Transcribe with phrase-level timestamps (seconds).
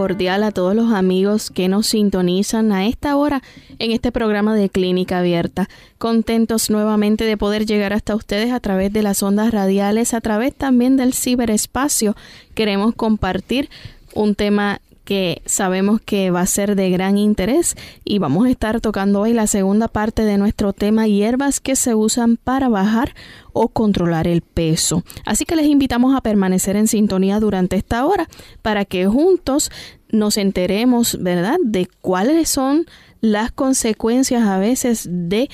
[0.00, 3.42] Cordial a todos los amigos que nos sintonizan a esta hora
[3.78, 5.68] en este programa de Clínica Abierta.
[5.98, 10.54] Contentos nuevamente de poder llegar hasta ustedes a través de las ondas radiales, a través
[10.54, 12.16] también del ciberespacio.
[12.54, 13.68] Queremos compartir
[14.14, 18.80] un tema que sabemos que va a ser de gran interés y vamos a estar
[18.80, 23.16] tocando hoy la segunda parte de nuestro tema hierbas que se usan para bajar
[23.52, 25.02] o controlar el peso.
[25.24, 28.28] Así que les invitamos a permanecer en sintonía durante esta hora
[28.62, 29.72] para que juntos
[30.10, 32.86] nos enteremos, ¿verdad?, de cuáles son
[33.20, 35.50] las consecuencias a veces de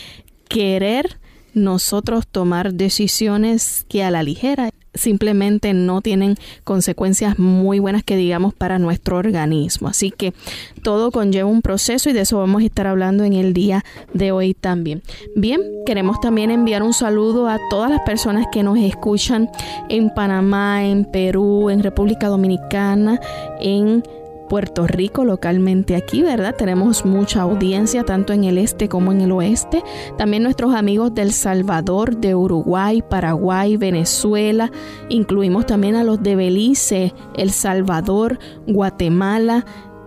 [0.50, 1.18] querer
[1.54, 8.54] nosotros tomar decisiones que a la ligera simplemente no tienen consecuencias muy buenas que digamos
[8.54, 9.88] para nuestro organismo.
[9.88, 10.32] Así que
[10.82, 14.32] todo conlleva un proceso y de eso vamos a estar hablando en el día de
[14.32, 15.02] hoy también.
[15.34, 19.50] Bien, queremos también enviar un saludo a todas las personas que nos escuchan
[19.88, 23.20] en Panamá, en Perú, en República Dominicana,
[23.60, 24.02] en
[24.48, 26.54] Puerto Rico localmente aquí, ¿verdad?
[26.56, 29.82] Tenemos mucha audiencia tanto en el este como en el oeste.
[30.16, 34.70] También nuestros amigos del Salvador, de Uruguay, Paraguay, Venezuela.
[35.08, 39.64] Incluimos también a los de Belice, El Salvador, Guatemala,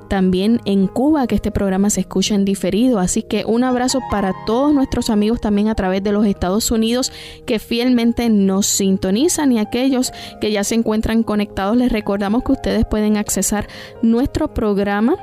[0.09, 2.99] también en Cuba, que este programa se escucha en diferido.
[2.99, 7.11] Así que un abrazo para todos nuestros amigos también a través de los Estados Unidos
[7.45, 10.11] que fielmente nos sintonizan y aquellos
[10.41, 13.67] que ya se encuentran conectados, les recordamos que ustedes pueden accesar
[14.01, 15.15] nuestro programa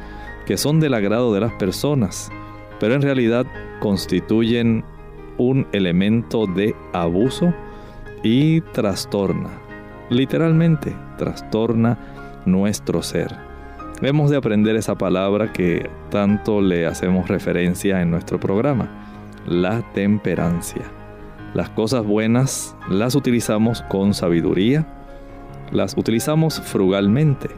[0.48, 2.32] que son del agrado de las personas,
[2.80, 3.46] pero en realidad
[3.80, 4.84] constituyen
[5.38, 7.54] un elemento de abuso
[8.24, 9.67] y trastorna
[10.10, 11.98] literalmente trastorna
[12.46, 13.36] nuestro ser.
[14.02, 18.90] Hemos de aprender esa palabra que tanto le hacemos referencia en nuestro programa,
[19.48, 20.84] la temperancia.
[21.54, 24.86] Las cosas buenas las utilizamos con sabiduría,
[25.72, 27.50] las utilizamos frugalmente.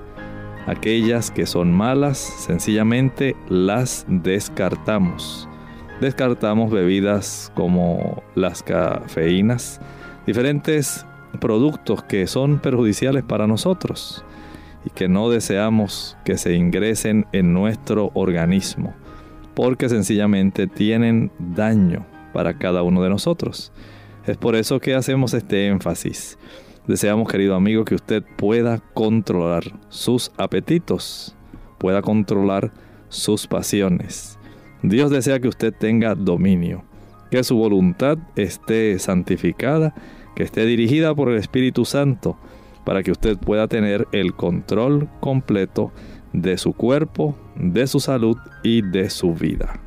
[0.65, 5.49] Aquellas que son malas, sencillamente las descartamos.
[5.99, 9.81] Descartamos bebidas como las cafeínas,
[10.25, 11.05] diferentes
[11.39, 14.23] productos que son perjudiciales para nosotros
[14.85, 18.93] y que no deseamos que se ingresen en nuestro organismo,
[19.53, 23.71] porque sencillamente tienen daño para cada uno de nosotros.
[24.25, 26.37] Es por eso que hacemos este énfasis
[26.89, 31.35] Deseamos, querido amigo, que usted pueda controlar sus apetitos,
[31.77, 32.71] pueda controlar
[33.09, 34.39] sus pasiones.
[34.81, 36.83] Dios desea que usted tenga dominio,
[37.29, 39.93] que su voluntad esté santificada,
[40.35, 42.37] que esté dirigida por el Espíritu Santo,
[42.85, 45.91] para que usted pueda tener el control completo
[46.33, 49.79] de su cuerpo, de su salud y de su vida.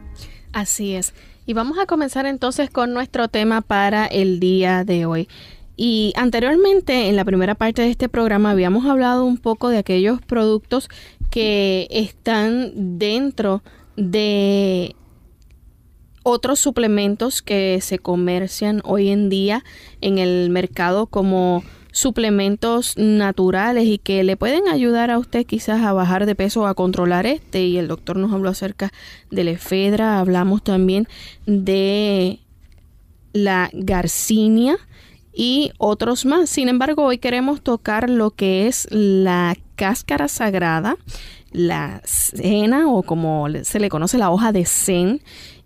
[0.53, 1.15] Así es.
[1.47, 5.29] Y vamos a comenzar entonces con nuestro tema para el día de hoy.
[5.77, 10.21] Y anteriormente, en la primera parte de este programa, habíamos hablado un poco de aquellos
[10.21, 10.89] productos
[11.31, 13.63] que están dentro
[13.97, 14.95] de
[16.23, 19.65] otros suplementos que se comercian hoy en día
[20.01, 25.93] en el mercado como suplementos naturales y que le pueden ayudar a usted quizás a
[25.93, 28.91] bajar de peso o a controlar este y el doctor nos habló acerca
[29.31, 31.07] de la efedra, hablamos también
[31.47, 32.41] de
[33.35, 34.77] la garcinia
[35.35, 36.51] y otros más.
[36.51, 40.97] Sin embargo, hoy queremos tocar lo que es la cáscara sagrada,
[41.51, 45.21] la cena o como se le conoce la hoja de zen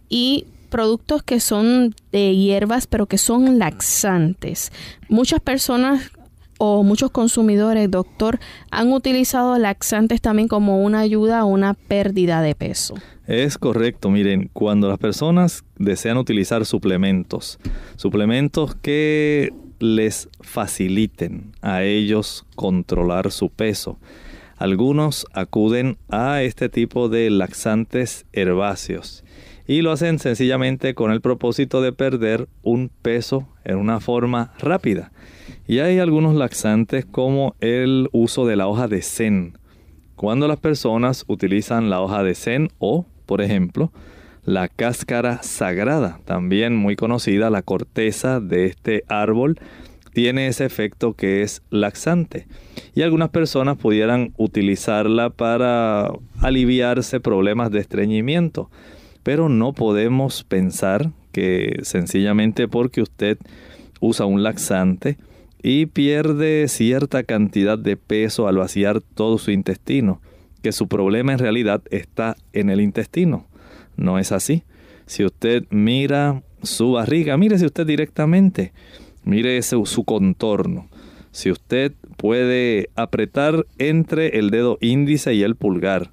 [0.09, 4.73] y productos que son de hierbas pero que son laxantes.
[5.09, 6.11] Muchas personas
[6.59, 8.39] o muchos consumidores, doctor,
[8.71, 12.95] han utilizado laxantes también como una ayuda a una pérdida de peso.
[13.27, 17.59] Es correcto, miren, cuando las personas desean utilizar suplementos,
[17.97, 23.99] suplementos que les faciliten a ellos controlar su peso,
[24.57, 29.23] algunos acuden a este tipo de laxantes herbáceos
[29.67, 35.13] y lo hacen sencillamente con el propósito de perder un peso en una forma rápida.
[35.67, 39.59] Y hay algunos laxantes como el uso de la hoja de zen.
[40.15, 43.93] Cuando las personas utilizan la hoja de zen o, por ejemplo,
[44.45, 49.59] la cáscara sagrada, también muy conocida, la corteza de este árbol,
[50.13, 52.47] tiene ese efecto que es laxante.
[52.95, 56.11] Y algunas personas pudieran utilizarla para
[56.41, 58.71] aliviarse problemas de estreñimiento.
[59.27, 63.39] Pero no podemos pensar que sencillamente porque usted
[63.99, 65.19] usa un laxante,
[65.65, 70.21] y pierde cierta cantidad de peso al vaciar todo su intestino,
[70.63, 73.49] que su problema en realidad está en el intestino.
[73.97, 74.63] No es así.
[75.07, 78.73] Si usted mira su barriga, mírese usted directamente,
[79.25, 80.87] mire su contorno.
[81.33, 86.13] Si usted puede apretar entre el dedo índice y el pulgar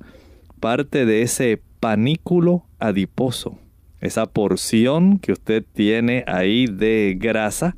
[0.60, 3.58] parte de ese panículo adiposo,
[4.02, 7.76] esa porción que usted tiene ahí de grasa,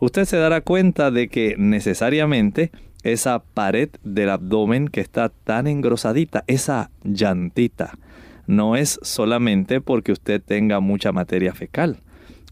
[0.00, 2.70] usted se dará cuenta de que necesariamente
[3.02, 7.98] esa pared del abdomen que está tan engrosadita, esa llantita,
[8.46, 11.98] no es solamente porque usted tenga mucha materia fecal.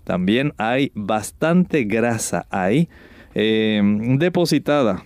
[0.04, 2.90] También hay bastante grasa ahí
[3.34, 3.80] eh,
[4.18, 5.04] depositada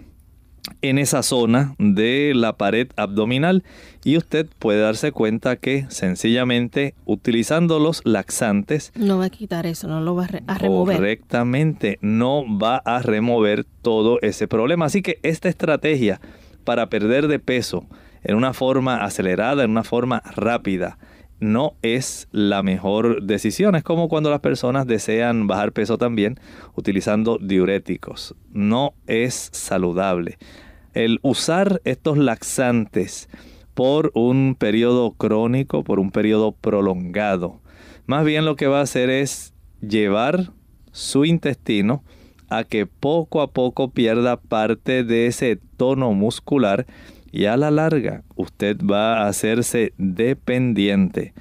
[0.83, 3.65] en esa zona de la pared abdominal
[4.05, 9.89] y usted puede darse cuenta que sencillamente utilizando los laxantes no va a quitar eso,
[9.89, 10.97] no lo va a, remover.
[10.97, 14.87] Correctamente, no va a remover todo ese problema.
[14.87, 16.21] Así que esta estrategia
[16.65, 17.87] para perder de peso
[18.23, 20.99] en una forma acelerada, en una forma rápida,
[21.41, 23.75] no es la mejor decisión.
[23.75, 26.39] Es como cuando las personas desean bajar peso también
[26.75, 28.35] utilizando diuréticos.
[28.53, 30.39] No es saludable
[30.99, 33.29] el usar estos laxantes
[33.75, 37.61] por un periodo crónico, por un periodo prolongado,
[38.07, 40.51] más bien lo que va a hacer es llevar
[40.91, 42.03] su intestino
[42.49, 46.87] a que poco a poco pierda parte de ese tono muscular
[47.33, 51.35] y a la larga usted va a hacerse dependiente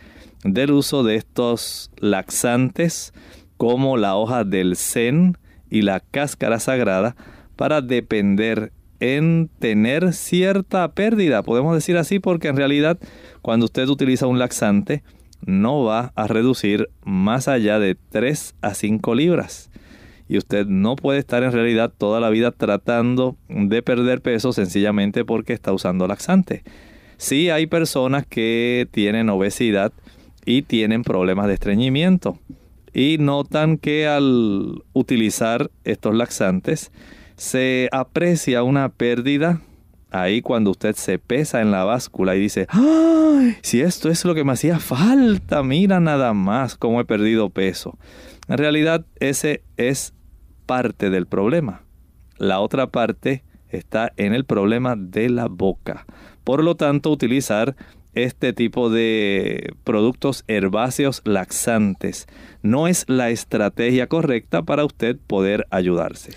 [0.44, 3.14] del uso de estos laxantes
[3.58, 5.38] como la hoja del zen
[5.70, 7.16] y la cáscara sagrada
[7.56, 12.98] para depender en tener cierta pérdida, podemos decir así, porque en realidad
[13.42, 15.04] cuando usted utiliza un laxante
[15.46, 19.70] no va a reducir más allá de 3 a 5 libras.
[20.30, 25.24] Y usted no puede estar en realidad toda la vida tratando de perder peso sencillamente
[25.26, 26.64] porque está usando laxante.
[27.18, 29.92] Sí hay personas que tienen obesidad
[30.46, 32.40] y tienen problemas de estreñimiento
[32.94, 36.92] y notan que al utilizar estos laxantes
[37.36, 39.62] se aprecia una pérdida
[40.10, 43.56] ahí cuando usted se pesa en la báscula y dice, ¡ay!
[43.62, 47.98] Si esto es lo que me hacía falta, mira nada más cómo he perdido peso.
[48.48, 50.14] En realidad ese es
[50.68, 51.82] parte del problema.
[52.38, 56.06] La otra parte está en el problema de la boca.
[56.44, 57.76] Por lo tanto, utilizar
[58.14, 62.28] este tipo de productos herbáceos laxantes
[62.62, 66.32] no es la estrategia correcta para usted poder ayudarse.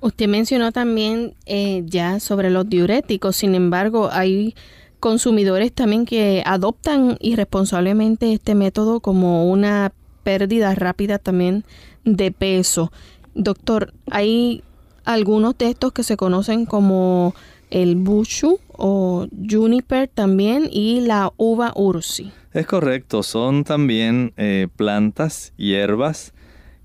[0.00, 4.54] Usted mencionó también eh, ya sobre los diuréticos, sin embargo, hay
[5.00, 9.92] consumidores también que adoptan irresponsablemente este método como una
[10.24, 11.64] pérdida rápida también
[12.04, 12.92] de peso.
[13.34, 14.62] Doctor, hay
[15.04, 17.34] algunos de estos que se conocen como
[17.70, 22.32] el bushu o juniper también y la uva ursi.
[22.52, 26.32] Es correcto, son también eh, plantas, hierbas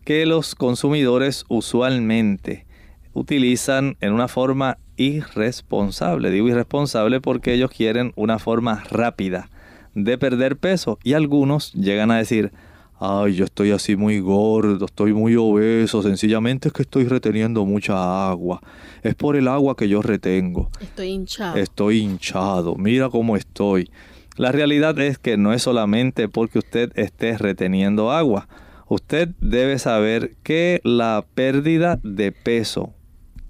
[0.03, 2.65] que los consumidores usualmente
[3.13, 6.31] utilizan en una forma irresponsable.
[6.31, 9.49] Digo irresponsable porque ellos quieren una forma rápida
[9.93, 12.51] de perder peso y algunos llegan a decir,
[12.99, 18.29] ay, yo estoy así muy gordo, estoy muy obeso, sencillamente es que estoy reteniendo mucha
[18.29, 18.61] agua.
[19.03, 20.69] Es por el agua que yo retengo.
[20.81, 21.57] Estoy hinchado.
[21.57, 23.89] Estoy hinchado, mira cómo estoy.
[24.35, 28.47] La realidad es que no es solamente porque usted esté reteniendo agua.
[28.87, 32.93] Usted debe saber que la pérdida de peso,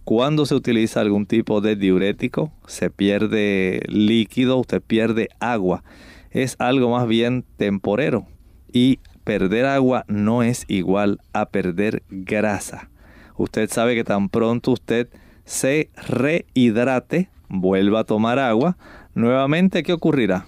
[0.03, 5.84] cuando se utiliza algún tipo de diurético, se pierde líquido, usted pierde agua.
[6.32, 8.27] Es algo más bien temporero.
[8.74, 12.90] Y perder agua no es igual a perder grasa.
[13.38, 15.08] Usted sabe que tan pronto usted
[15.46, 18.78] se rehidrate, vuelva a tomar agua,
[19.16, 20.46] nuevamente, ¿qué ocurrirá?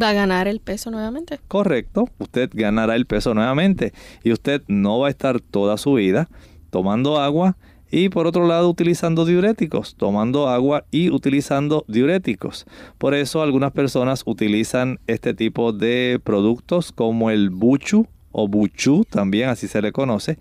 [0.00, 1.40] Va a ganar el peso nuevamente.
[1.46, 6.28] Correcto, usted ganará el peso nuevamente y usted no va a estar toda su vida
[6.70, 7.56] tomando agua
[7.96, 12.66] y por otro lado utilizando diuréticos, tomando agua y utilizando diuréticos.
[12.98, 19.48] Por eso algunas personas utilizan este tipo de productos como el buchu o buchu, también
[19.48, 20.40] así se le conoce,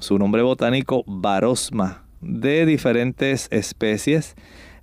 [0.00, 4.34] su nombre botánico barosma, de diferentes especies.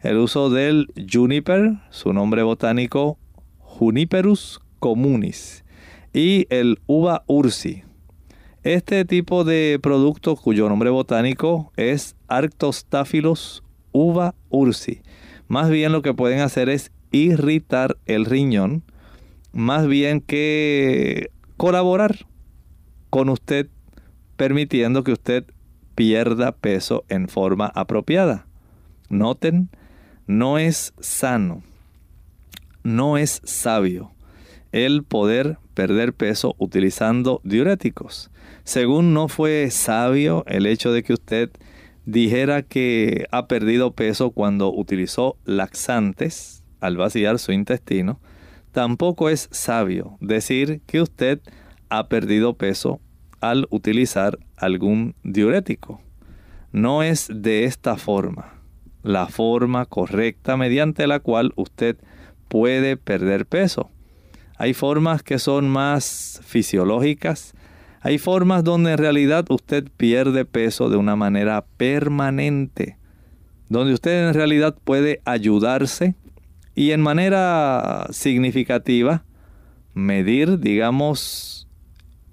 [0.02, 3.18] El uso del juniper, su nombre botánico
[3.58, 5.66] Juniperus communis,
[6.14, 7.82] y el uva ursi,
[8.64, 15.02] este tipo de producto cuyo nombre botánico es Arctostaphylos uva ursi.
[15.48, 18.84] Más bien lo que pueden hacer es irritar el riñón,
[19.52, 22.26] más bien que colaborar
[23.10, 23.68] con usted
[24.38, 25.46] permitiendo que usted
[25.96, 28.48] pierda peso en forma apropiada.
[29.10, 29.70] Noten,
[30.26, 31.64] no es sano,
[32.84, 34.14] no es sabio
[34.72, 38.32] el poder perder peso utilizando diuréticos.
[38.64, 41.52] Según no fue sabio el hecho de que usted
[42.06, 48.20] dijera que ha perdido peso cuando utilizó laxantes al vaciar su intestino,
[48.72, 51.42] tampoco es sabio decir que usted
[51.90, 53.00] ha perdido peso
[53.42, 56.02] al utilizar algún diurético.
[56.72, 58.62] No es de esta forma,
[59.04, 61.98] la forma correcta mediante la cual usted
[62.48, 63.92] puede perder peso.
[64.58, 67.54] Hay formas que son más fisiológicas.
[68.06, 72.98] Hay formas donde en realidad usted pierde peso de una manera permanente.
[73.70, 76.14] Donde usted en realidad puede ayudarse
[76.76, 79.24] y en manera significativa
[79.94, 81.70] medir, digamos,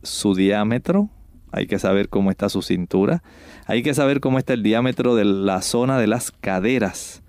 [0.03, 1.09] su diámetro.
[1.53, 3.23] Hay que saber cómo está su cintura.
[3.67, 7.23] Hay que saber cómo está el diámetro de la zona de las caderas.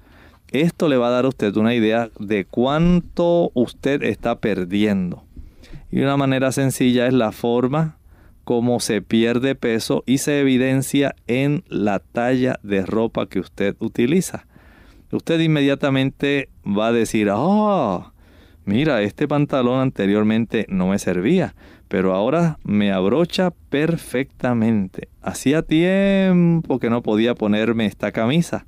[0.50, 5.24] Esto le va a dar a usted una idea de cuánto usted está perdiendo.
[5.91, 8.00] Y una manera sencilla es la forma
[8.51, 14.46] como se pierde peso y se evidencia en la talla de ropa que usted utiliza.
[15.10, 18.12] Usted inmediatamente va a decir, ah,
[18.65, 21.55] mira, este pantalón anteriormente no me servía,
[21.88, 25.08] pero ahora me abrocha perfectamente.
[25.22, 28.65] Hacía tiempo que no podía ponerme esta camisa.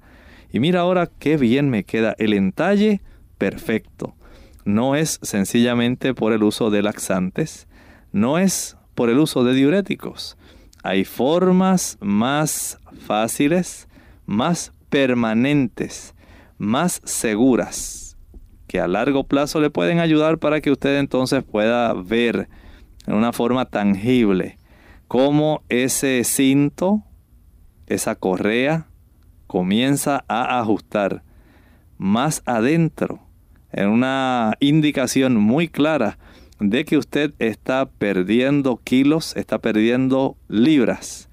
[0.49, 3.01] Y mira ahora qué bien me queda el entalle
[3.37, 4.15] perfecto.
[4.63, 7.67] No es sencillamente por el uso de laxantes,
[8.13, 10.37] no es por el uso de diuréticos.
[10.83, 13.87] Hay formas más fáciles,
[14.25, 16.13] más permanentes,
[16.57, 18.17] más seguras,
[18.67, 22.49] que a largo plazo le pueden ayudar para que usted entonces pueda ver
[23.05, 24.57] en una forma tangible
[25.07, 27.03] cómo ese cinto,
[27.87, 28.87] esa correa,
[29.47, 31.23] comienza a ajustar
[31.97, 33.19] más adentro
[33.71, 36.17] en una indicación muy clara
[36.69, 41.29] de que usted está perdiendo kilos, está perdiendo libras.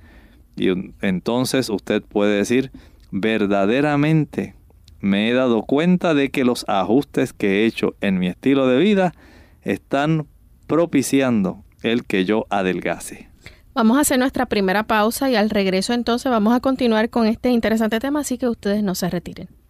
[0.56, 0.68] Y
[1.00, 2.72] entonces usted puede decir,
[3.12, 4.54] verdaderamente
[5.00, 8.78] me he dado cuenta de que los ajustes que he hecho en mi estilo de
[8.78, 9.14] vida
[9.62, 10.26] están
[10.66, 13.28] propiciando el que yo adelgase.
[13.72, 17.50] Vamos a hacer nuestra primera pausa y al regreso entonces vamos a continuar con este
[17.50, 19.59] interesante tema, así que ustedes no se retiren.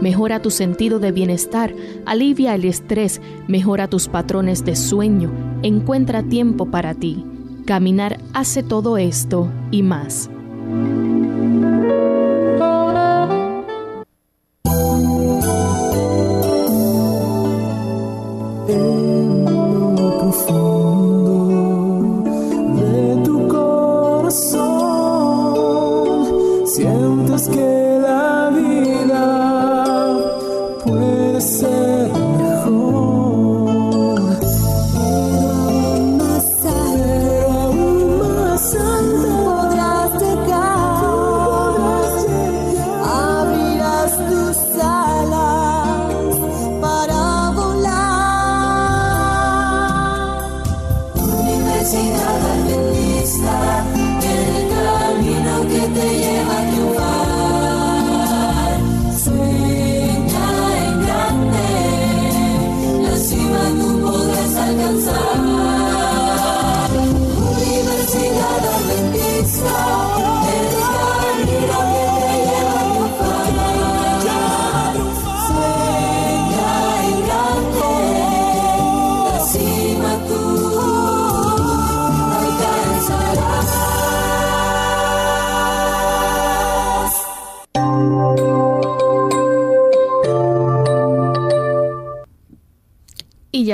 [0.00, 1.74] Mejora tu sentido de bienestar,
[2.06, 5.30] alivia el estrés, mejora tus patrones de sueño,
[5.62, 7.24] encuentra tiempo para ti.
[7.64, 10.30] Caminar hace todo esto y más.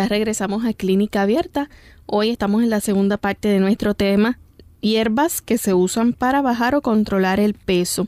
[0.08, 1.70] Regresamos a Clínica Abierta.
[2.06, 4.38] Hoy estamos en la segunda parte de nuestro tema,
[4.80, 8.06] hierbas que se usan para bajar o controlar el peso.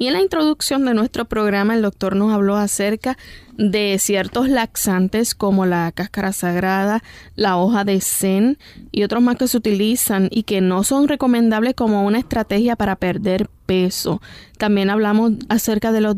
[0.00, 3.18] Y en la introducción de nuestro programa el doctor nos habló acerca
[3.56, 7.02] de ciertos laxantes como la cáscara sagrada,
[7.34, 8.58] la hoja de zen
[8.92, 12.94] y otros más que se utilizan y que no son recomendables como una estrategia para
[12.94, 14.22] perder peso.
[14.56, 16.14] También hablamos acerca de los,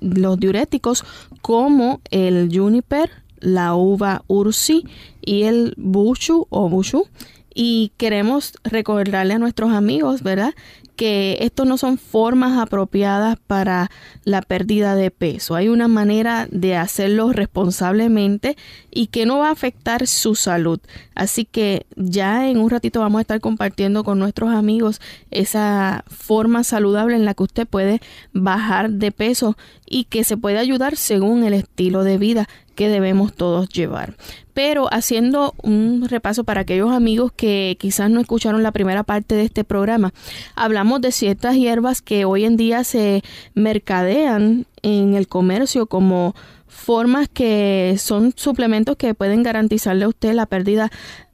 [0.00, 1.04] los diuréticos
[1.40, 3.10] como el juniper,
[3.46, 4.84] la uva ursi
[5.24, 7.06] y el bushu o bushu.
[7.54, 10.52] Y queremos recordarle a nuestros amigos, ¿verdad?
[10.96, 13.90] que esto no son formas apropiadas para
[14.24, 15.54] la pérdida de peso.
[15.54, 18.56] Hay una manera de hacerlo responsablemente
[18.90, 20.80] y que no va a afectar su salud.
[21.14, 26.64] Así que ya en un ratito vamos a estar compartiendo con nuestros amigos esa forma
[26.64, 28.00] saludable en la que usted puede
[28.32, 29.56] bajar de peso
[29.86, 34.16] y que se puede ayudar según el estilo de vida que debemos todos llevar.
[34.52, 39.44] Pero haciendo un repaso para aquellos amigos que quizás no escucharon la primera parte de
[39.44, 40.12] este programa,
[40.54, 43.22] hablamos de ciertas hierbas que hoy en día se
[43.54, 46.34] mercadean en el comercio como
[46.68, 50.90] formas que son suplementos que pueden garantizarle a usted la pérdida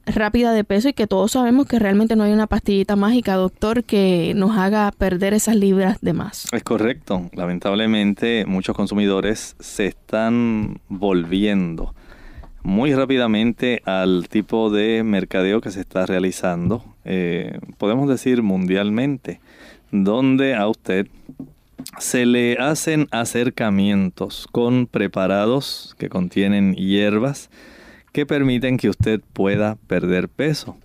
[0.07, 3.85] rápida de peso y que todos sabemos que realmente no hay una pastillita mágica, doctor,
[3.85, 6.47] que nos haga perder esas libras de más.
[6.53, 7.31] Es correcto.
[7.33, 11.95] Lamentablemente muchos consumidores se están volviendo
[12.63, 19.41] muy rápidamente al tipo de mercadeo que se está realizando, eh, podemos decir mundialmente,
[19.91, 21.09] donde a usted
[21.99, 27.51] se le hacen acercamientos con preparados que contienen hierbas,
[28.13, 30.77] que permiten que usted pueda perder peso.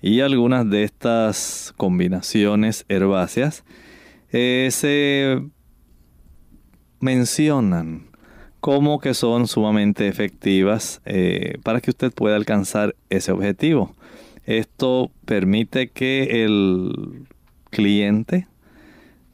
[0.00, 3.64] Y algunas de estas combinaciones herbáceas
[4.32, 5.42] eh, se
[7.00, 8.06] mencionan
[8.60, 13.94] como que son sumamente efectivas eh, para que usted pueda alcanzar ese objetivo.
[14.44, 17.26] Esto permite que el
[17.70, 18.46] cliente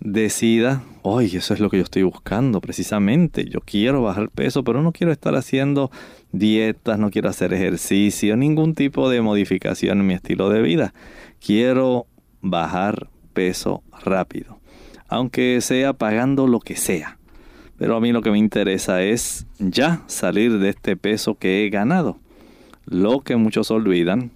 [0.00, 3.44] decida, oye, eso es lo que yo estoy buscando precisamente.
[3.44, 5.90] Yo quiero bajar peso, pero no quiero estar haciendo
[6.32, 10.94] dietas, no quiero hacer ejercicio, ningún tipo de modificación en mi estilo de vida.
[11.44, 12.06] Quiero
[12.40, 14.58] bajar peso rápido,
[15.08, 17.18] aunque sea pagando lo que sea.
[17.78, 21.70] Pero a mí lo que me interesa es ya salir de este peso que he
[21.70, 22.18] ganado.
[22.84, 24.30] Lo que muchos olvidan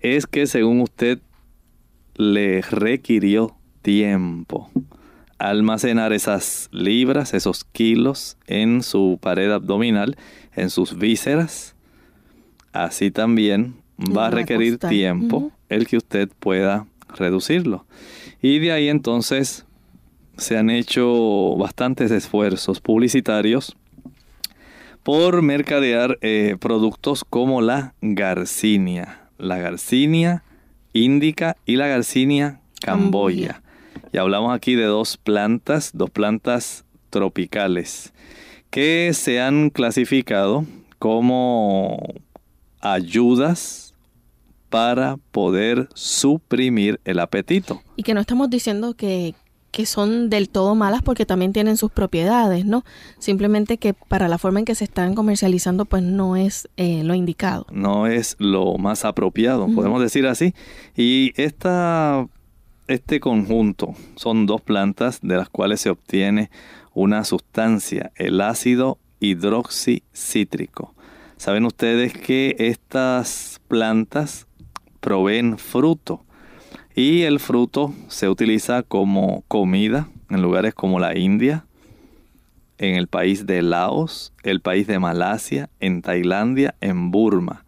[0.00, 1.20] es que según usted
[2.16, 4.70] le requirió tiempo
[5.38, 10.16] almacenar esas libras, esos kilos en su pared abdominal,
[10.56, 11.74] en sus vísceras,
[12.72, 17.86] así también va a requerir tiempo el que usted pueda reducirlo.
[18.42, 19.64] Y de ahí entonces
[20.36, 23.76] se han hecho bastantes esfuerzos publicitarios
[25.02, 30.42] por mercadear eh, productos como la garcinia, la garcinia
[30.92, 33.62] índica y la garcinia camboya.
[34.12, 38.12] Y hablamos aquí de dos plantas, dos plantas tropicales
[38.70, 40.64] que se han clasificado
[40.98, 41.98] como
[42.80, 43.94] ayudas
[44.68, 47.82] para poder suprimir el apetito.
[47.96, 49.34] Y que no estamos diciendo que,
[49.70, 52.84] que son del todo malas porque también tienen sus propiedades, ¿no?
[53.18, 57.14] Simplemente que para la forma en que se están comercializando pues no es eh, lo
[57.14, 57.66] indicado.
[57.70, 60.54] No es lo más apropiado, podemos decir así.
[60.96, 62.26] Y esta,
[62.88, 66.50] este conjunto son dos plantas de las cuales se obtiene
[66.96, 70.94] una sustancia, el ácido hidroxicítrico.
[71.36, 74.46] Saben ustedes que estas plantas
[75.00, 76.24] proveen fruto
[76.94, 81.66] y el fruto se utiliza como comida en lugares como la India,
[82.78, 87.66] en el país de Laos, el país de Malasia, en Tailandia, en Burma.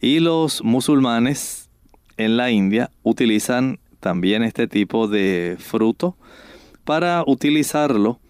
[0.00, 1.68] Y los musulmanes
[2.16, 6.16] en la India utilizan también este tipo de fruto
[6.84, 8.21] para utilizarlo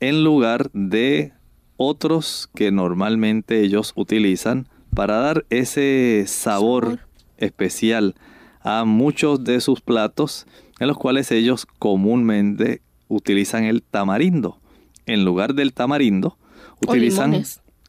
[0.00, 1.32] en lugar de
[1.76, 6.98] otros que normalmente ellos utilizan para dar ese sabor,
[7.38, 8.14] especial
[8.62, 10.46] a muchos de sus platos
[10.78, 14.60] en los cuales ellos comúnmente utilizan el tamarindo.
[15.06, 16.38] En lugar del tamarindo,
[16.80, 17.42] utilizan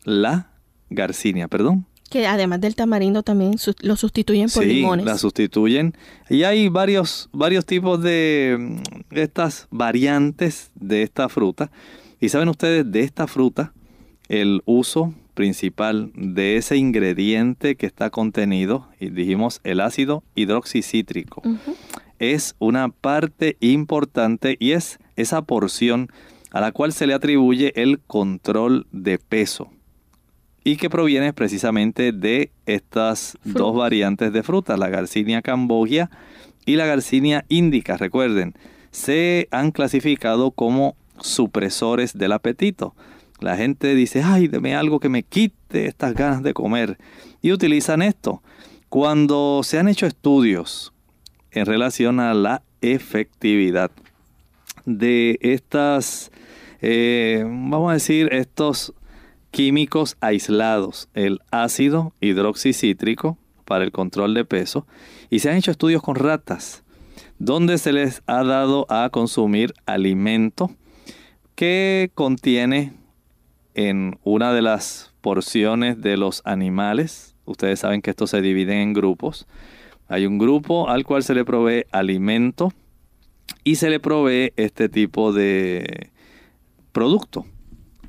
[0.03, 0.51] la
[0.89, 1.85] garcinia, perdón.
[2.09, 5.95] Que además del tamarindo también lo sustituyen por sí, la sustituyen.
[6.29, 11.71] Y hay varios, varios tipos de mm, estas variantes de esta fruta.
[12.21, 13.73] Y saben ustedes, de esta fruta
[14.29, 21.41] el uso principal de ese ingrediente que está contenido, y dijimos el ácido hidroxicítrico,
[22.19, 26.09] es una parte importante y es esa porción
[26.51, 29.69] a la cual se le atribuye el control de peso.
[30.63, 36.11] Y que proviene precisamente de estas dos variantes de frutas, la Garcinia cambogia
[36.67, 37.97] y la Garcinia indica.
[37.97, 38.53] Recuerden,
[38.91, 42.95] se han clasificado como supresores del apetito.
[43.39, 46.97] La gente dice, ay, deme algo que me quite estas ganas de comer.
[47.41, 48.43] Y utilizan esto.
[48.89, 50.93] Cuando se han hecho estudios
[51.51, 53.91] en relación a la efectividad
[54.85, 56.31] de estas,
[56.81, 58.93] eh, vamos a decir, estos
[59.51, 64.87] químicos aislados, el ácido hidroxicítrico para el control de peso,
[65.29, 66.83] y se han hecho estudios con ratas,
[67.39, 70.71] donde se les ha dado a consumir alimento
[71.61, 72.91] que contiene
[73.75, 77.35] en una de las porciones de los animales.
[77.45, 79.45] Ustedes saben que esto se divide en grupos.
[80.07, 82.73] Hay un grupo al cual se le provee alimento
[83.63, 86.09] y se le provee este tipo de
[86.93, 87.45] producto.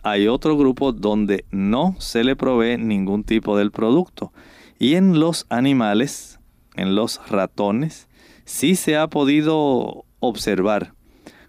[0.03, 4.33] Hay otro grupo donde no se le provee ningún tipo del producto.
[4.79, 6.41] Y en los animales,
[6.75, 8.09] en los ratones,
[8.47, 10.95] sí se ha podido observar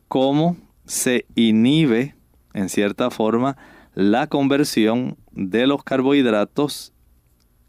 [0.10, 2.16] cómo se inhibe,
[2.54, 3.58] en cierta forma,
[3.96, 6.94] la conversión de los carbohidratos,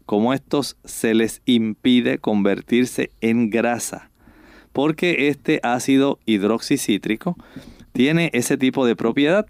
[0.05, 4.11] como estos se les impide convertirse en grasa,
[4.73, 7.35] porque este ácido hidroxicítrico
[7.93, 9.47] tiene ese tipo de propiedad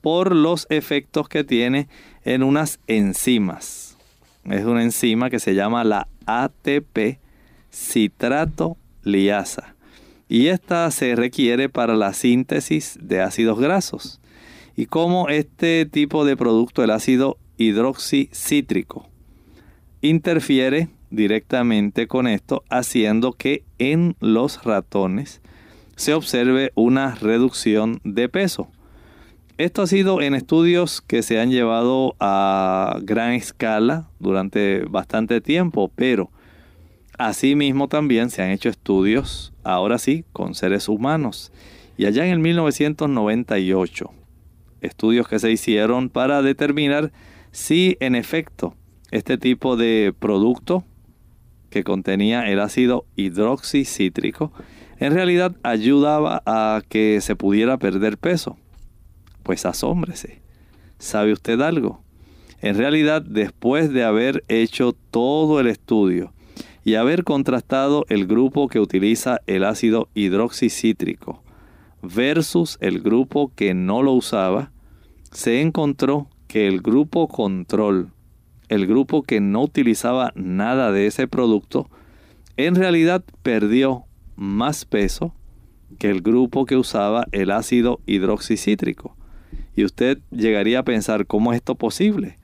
[0.00, 1.88] por los efectos que tiene
[2.24, 3.98] en unas enzimas.
[4.44, 7.18] Es una enzima que se llama la ATP
[7.70, 9.74] citrato liasa
[10.30, 14.20] y esta se requiere para la síntesis de ácidos grasos
[14.76, 19.08] y cómo este tipo de producto, el ácido hidroxicítrico,
[20.00, 25.42] interfiere directamente con esto, haciendo que en los ratones
[25.96, 28.68] se observe una reducción de peso.
[29.58, 35.90] Esto ha sido en estudios que se han llevado a gran escala durante bastante tiempo,
[35.96, 36.30] pero
[37.18, 41.52] asimismo también se han hecho estudios, ahora sí, con seres humanos.
[41.96, 44.10] Y allá en el 1998,
[44.80, 47.12] estudios que se hicieron para determinar
[47.52, 48.74] si en efecto
[49.10, 50.84] este tipo de producto
[51.68, 54.52] que contenía el ácido hidroxicítrico
[55.00, 58.58] en realidad ayudaba a que se pudiera perder peso.
[59.42, 60.42] Pues asómbrese.
[60.98, 62.02] ¿Sabe usted algo?
[62.60, 66.34] En realidad, después de haber hecho todo el estudio
[66.84, 71.42] y haber contrastado el grupo que utiliza el ácido hidroxicítrico
[72.02, 74.72] versus el grupo que no lo usaba,
[75.32, 78.10] se encontró que el grupo control,
[78.68, 81.88] el grupo que no utilizaba nada de ese producto,
[82.56, 84.04] en realidad perdió
[84.36, 85.34] más peso
[85.98, 89.16] que el grupo que usaba el ácido hidroxicítrico.
[89.76, 92.38] Y usted llegaría a pensar, ¿cómo es esto posible?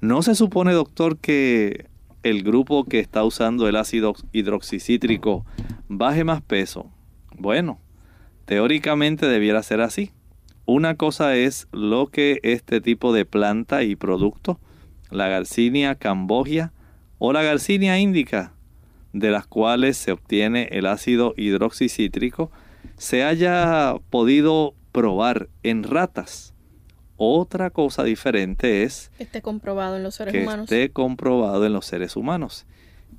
[0.00, 1.86] ¿No se supone, doctor, que
[2.22, 5.44] el grupo que está usando el ácido hidroxicítrico
[5.88, 6.90] baje más peso?
[7.36, 7.80] Bueno,
[8.44, 10.10] teóricamente debiera ser así.
[10.64, 14.60] Una cosa es lo que este tipo de planta y producto,
[15.10, 16.72] la Garcinia cambogia
[17.18, 18.52] o la Garcinia indica,
[19.12, 22.50] de las cuales se obtiene el ácido hidroxicítrico,
[22.96, 26.54] se haya podido probar en ratas.
[27.20, 30.64] Otra cosa diferente es que esté comprobado en los seres que humanos.
[30.64, 32.64] esté comprobado en los seres humanos.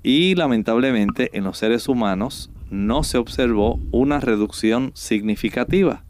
[0.04, 6.06] Y lamentablemente en los seres humanos no se observó una reducción significativa.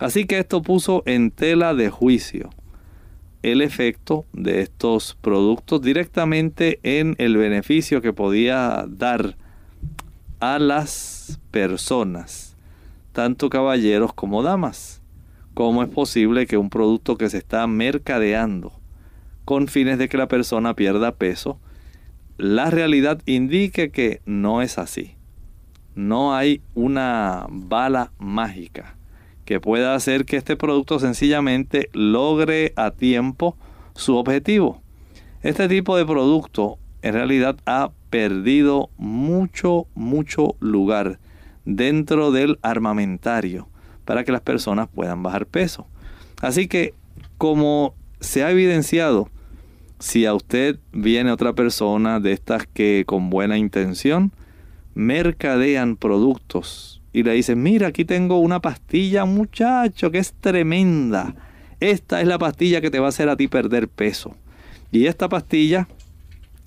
[0.00, 2.50] Así que esto puso en tela de juicio
[3.42, 9.36] el efecto de estos productos directamente en el beneficio que podía dar
[10.40, 12.56] a las personas,
[13.12, 15.00] tanto caballeros como damas.
[15.54, 18.72] ¿Cómo es posible que un producto que se está mercadeando
[19.44, 21.60] con fines de que la persona pierda peso,
[22.36, 25.14] la realidad indique que no es así?
[25.94, 28.96] No hay una bala mágica
[29.44, 33.56] que pueda hacer que este producto sencillamente logre a tiempo
[33.94, 34.82] su objetivo.
[35.42, 41.20] Este tipo de producto en realidad ha perdido mucho, mucho lugar
[41.64, 43.68] dentro del armamentario
[44.04, 45.86] para que las personas puedan bajar peso.
[46.40, 46.94] Así que,
[47.38, 49.28] como se ha evidenciado,
[49.98, 54.32] si a usted viene otra persona de estas que con buena intención
[54.94, 61.34] mercadean productos y le dicen, mira, aquí tengo una pastilla, muchacho, que es tremenda.
[61.78, 64.36] Esta es la pastilla que te va a hacer a ti perder peso.
[64.90, 65.88] Y esta pastilla,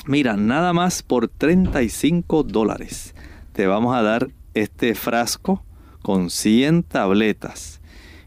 [0.06, 3.14] mira, nada más por 35 dólares.
[3.52, 5.64] Te vamos a dar este frasco
[6.08, 7.82] con 100 tabletas.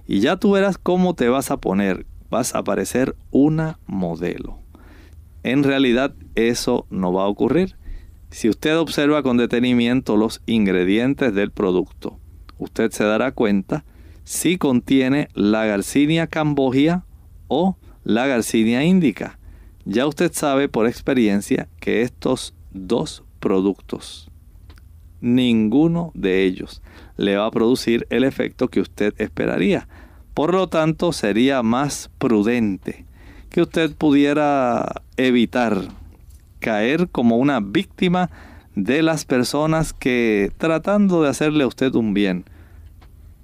[0.07, 2.05] Y ya tú verás cómo te vas a poner.
[2.29, 4.59] Vas a parecer una modelo.
[5.45, 7.79] En realidad eso no va a ocurrir.
[8.29, 12.21] Si usted observa con detenimiento los ingredientes del producto,
[12.59, 13.87] usted se dará cuenta
[14.25, 17.07] si contiene la Garcinia cambogia
[17.49, 19.39] o la Garcinia indica.
[19.87, 24.31] Ya usted sabe por experiencia que estos dos productos,
[25.23, 26.83] ninguno de ellos
[27.21, 29.87] le va a producir el efecto que usted esperaría.
[30.35, 33.05] Por lo tanto, sería más prudente
[33.51, 35.83] que usted pudiera evitar
[36.61, 38.31] caer como una víctima
[38.75, 42.45] de las personas que tratando de hacerle a usted un bien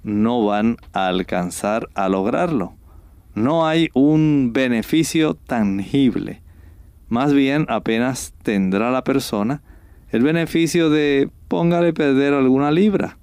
[0.03, 2.73] no van a alcanzar a lograrlo.
[3.35, 6.41] No hay un beneficio tangible.
[7.09, 9.61] Más bien apenas tendrá la persona
[10.09, 13.17] el beneficio de póngale perder alguna libra.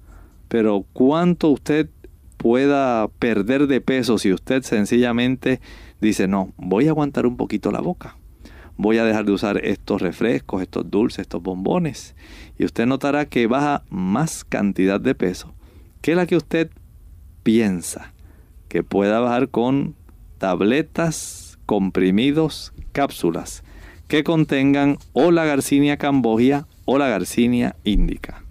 [0.55, 1.89] Pero cuánto usted
[2.37, 5.59] pueda perder de peso si usted sencillamente
[5.99, 8.15] dice, no, voy a aguantar un poquito la boca
[8.77, 12.15] voy a dejar de usar estos refrescos, estos dulces, estos bombones.
[12.57, 15.53] Y usted notará que baja más cantidad de peso
[16.01, 16.71] que la que usted
[17.43, 18.13] piensa
[18.69, 19.93] que pueda bajar con
[20.37, 23.65] tabletas, comprimidos, cápsulas
[24.07, 28.44] que contengan o la Garcinia cambogia o la Garcinia indica.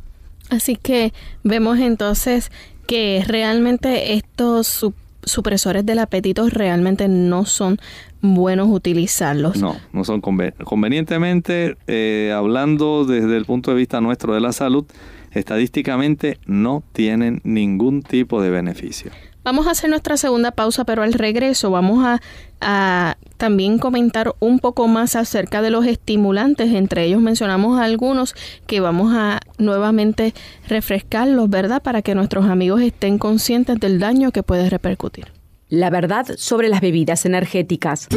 [0.54, 1.12] Así que
[1.42, 2.50] vemos entonces
[2.86, 4.86] que realmente estos
[5.24, 7.78] supresores del apetito realmente no son
[8.20, 9.56] buenos utilizarlos.
[9.56, 14.84] No, no son convenientemente, eh, hablando desde el punto de vista nuestro de la salud,
[15.32, 19.10] estadísticamente no tienen ningún tipo de beneficio.
[19.44, 24.88] Vamos a hacer nuestra segunda pausa, pero al regreso vamos a, también comentar un poco
[24.88, 26.72] más acerca de los estimulantes.
[26.72, 28.34] Entre ellos mencionamos algunos
[28.66, 30.32] que vamos a nuevamente
[30.66, 31.82] refrescarlos, ¿verdad?
[31.82, 35.26] Para que nuestros amigos estén conscientes del daño que puede repercutir.
[35.68, 38.08] La verdad sobre las bebidas energéticas.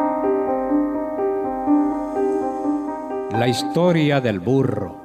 [3.33, 5.01] La historia del burro.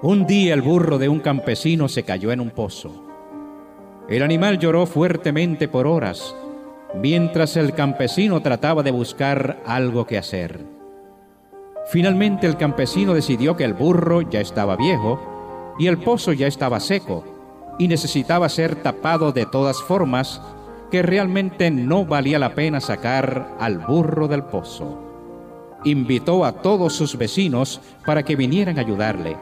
[0.00, 3.04] Un día el burro de un campesino se cayó en un pozo.
[4.08, 6.34] El animal lloró fuertemente por horas,
[6.94, 10.64] mientras el campesino trataba de buscar algo que hacer.
[11.90, 16.80] Finalmente el campesino decidió que el burro ya estaba viejo y el pozo ya estaba
[16.80, 20.40] seco y necesitaba ser tapado de todas formas
[20.90, 25.05] que realmente no valía la pena sacar al burro del pozo
[25.84, 29.36] invitó a todos sus vecinos para que vinieran a ayudarle.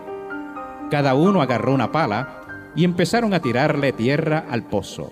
[0.91, 2.41] Cada uno agarró una pala
[2.77, 5.11] y empezaron a tirarle tierra al pozo.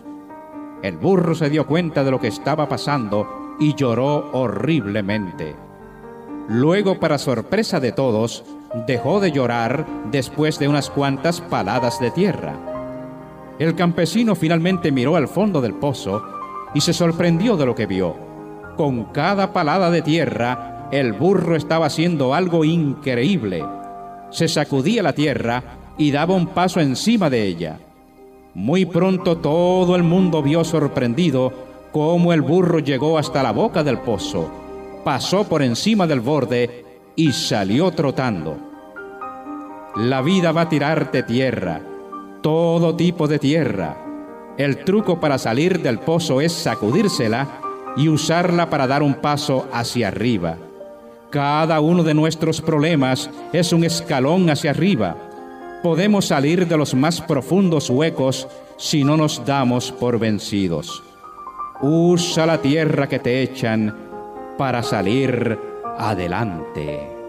[0.82, 5.54] El burro se dio cuenta de lo que estaba pasando y lloró horriblemente.
[6.48, 8.44] Luego, para sorpresa de todos,
[8.86, 12.54] dejó de llorar después de unas cuantas paladas de tierra.
[13.58, 16.22] El campesino finalmente miró al fondo del pozo
[16.74, 18.16] y se sorprendió de lo que vio.
[18.76, 23.64] Con cada palada de tierra, el burro estaba haciendo algo increíble.
[24.30, 25.62] Se sacudía la tierra
[25.96, 27.78] y daba un paso encima de ella.
[28.54, 31.50] Muy pronto todo el mundo vio sorprendido
[31.92, 34.50] cómo el burro llegó hasta la boca del pozo,
[35.02, 36.84] pasó por encima del borde
[37.16, 38.58] y salió trotando.
[39.96, 41.80] La vida va a tirarte tierra,
[42.42, 43.96] todo tipo de tierra.
[44.58, 47.60] El truco para salir del pozo es sacudírsela
[47.96, 50.58] y usarla para dar un paso hacia arriba.
[51.32, 55.16] Cada uno de nuestros problemas es un escalón hacia arriba.
[55.82, 61.02] Podemos salir de los más profundos huecos si no nos damos por vencidos.
[61.80, 63.96] Usa la tierra que te echan
[64.58, 65.58] para salir
[65.96, 67.21] adelante.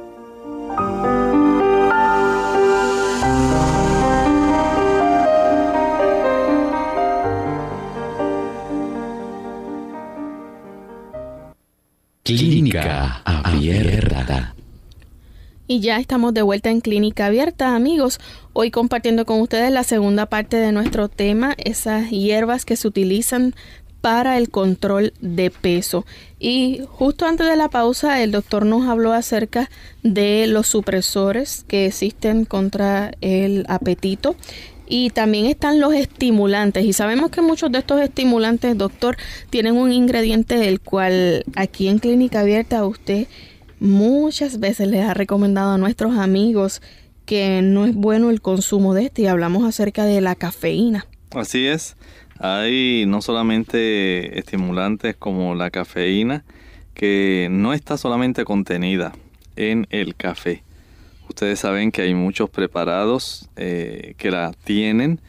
[12.24, 14.56] Clínica Abierta.
[15.68, 18.22] Y ya estamos de vuelta en Clínica Abierta, amigos.
[18.54, 23.54] Hoy compartiendo con ustedes la segunda parte de nuestro tema, esas hierbas que se utilizan
[24.00, 26.06] para el control de peso.
[26.40, 29.70] Y justo antes de la pausa, el doctor nos habló acerca
[30.02, 34.38] de los supresores que existen contra el apetito
[34.96, 36.86] y también están los estimulantes.
[36.86, 39.18] Y sabemos que muchos de estos estimulantes, doctor,
[39.50, 43.26] tienen un ingrediente del cual aquí en Clínica Abierta usted
[43.80, 46.84] muchas veces les ha recomendado a nuestros amigos
[47.26, 51.08] que no es bueno el consumo de este y hablamos acerca de la cafeína.
[51.32, 51.98] Así es.
[52.38, 56.44] Hay no solamente estimulantes como la cafeína,
[56.94, 59.14] que no está solamente contenida
[59.56, 60.62] en el café
[61.34, 65.20] Ustedes saben que hay muchos preparados eh, que la tienen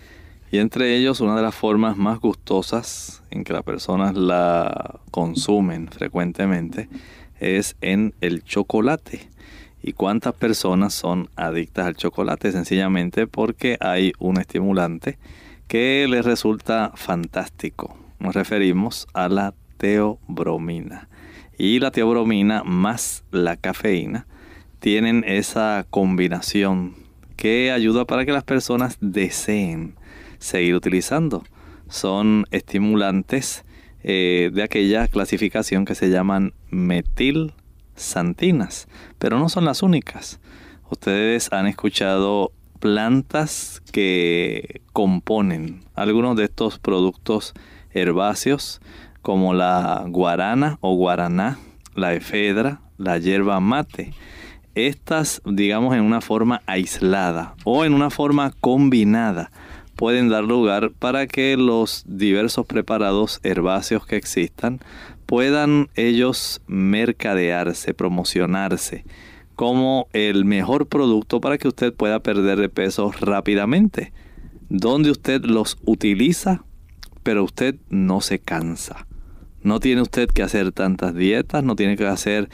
[0.53, 5.88] y entre ellos una de las formas más gustosas en que las personas la consumen
[5.88, 6.90] frecuentemente
[7.40, 9.31] es en el chocolate.
[9.83, 12.53] ¿Y cuántas personas son adictas al chocolate?
[12.53, 15.17] Sencillamente porque hay un estimulante
[15.69, 17.97] que les resulta fantástico.
[18.19, 21.09] Nos referimos a la teobromina.
[21.57, 24.27] Y la teobromina más la cafeína
[24.85, 26.94] tienen esa combinación
[27.37, 29.94] que ayuda para que las personas deseen
[30.37, 31.42] seguir utilizando.
[31.88, 33.64] Son estimulantes
[34.02, 38.87] eh, de aquella clasificación que se llaman metilsantinas,
[39.18, 40.38] pero no son las únicas.
[40.90, 47.54] Ustedes han escuchado plantas que componen algunos de estos productos
[47.94, 48.82] herbáceos
[49.22, 51.58] como la guarana o guaraná,
[51.94, 54.12] la efedra, la hierba mate
[54.75, 59.50] estas, digamos, en una forma aislada o en una forma combinada,
[59.96, 64.81] pueden dar lugar para que los diversos preparados herbáceos que existan
[65.27, 69.04] puedan ellos mercadearse, promocionarse
[69.54, 74.12] como el mejor producto para que usted pueda perder de peso rápidamente,
[74.68, 76.64] donde usted los utiliza,
[77.22, 79.06] pero usted no se cansa.
[79.62, 82.48] No tiene usted que hacer tantas dietas, no tiene que hacer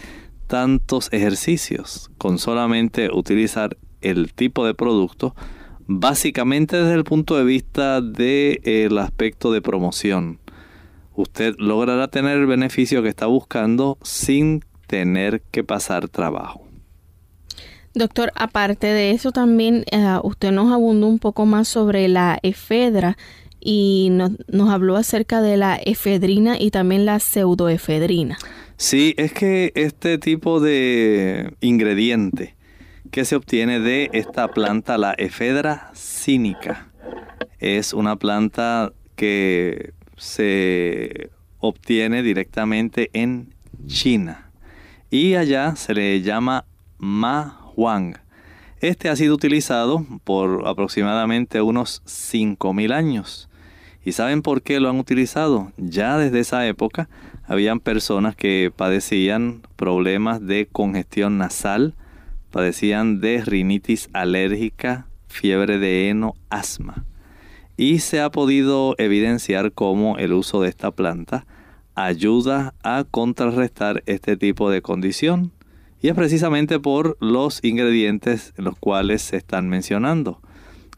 [0.51, 5.37] tantos ejercicios, con solamente utilizar el tipo de producto,
[5.87, 10.41] básicamente desde el punto de vista del aspecto de promoción.
[11.15, 16.67] Usted logrará tener el beneficio que está buscando sin tener que pasar trabajo.
[17.95, 23.17] Doctor, aparte de eso también eh, usted nos abundó un poco más sobre la efedra
[23.61, 28.37] y nos, nos, habló acerca de la efedrina y también la pseudoefedrina.
[28.83, 32.57] Sí, es que este tipo de ingrediente
[33.11, 36.89] que se obtiene de esta planta, la efedra cínica,
[37.59, 41.29] es una planta que se
[41.59, 43.53] obtiene directamente en
[43.87, 44.51] China
[45.11, 46.65] y allá se le llama
[46.97, 48.15] ma huang.
[48.81, 53.51] Este ha sido utilizado por aproximadamente unos 5.000 años.
[54.03, 55.71] ¿Y saben por qué lo han utilizado?
[55.77, 57.11] Ya desde esa época
[57.51, 61.97] habían personas que padecían problemas de congestión nasal,
[62.53, 67.05] padecían de rinitis alérgica, fiebre de heno, asma.
[67.77, 71.45] Y se ha podido evidenciar cómo el uso de esta planta
[71.97, 75.51] ayuda a contrarrestar este tipo de condición.
[76.01, 80.41] Y es precisamente por los ingredientes en los cuales se están mencionando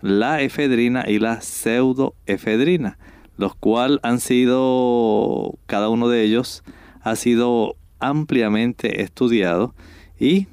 [0.03, 2.99] la efedrina y la pseudoefedrina,
[3.37, 6.63] los cuales han sido, cada uno de ellos
[7.01, 9.75] ha sido ampliamente estudiado
[10.19, 10.49] y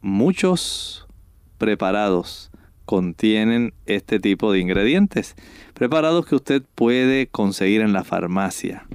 [0.00, 1.06] muchos
[1.58, 2.50] preparados
[2.84, 5.34] contienen este tipo de ingredientes.
[5.74, 8.86] Preparados que usted puede conseguir en la farmacia.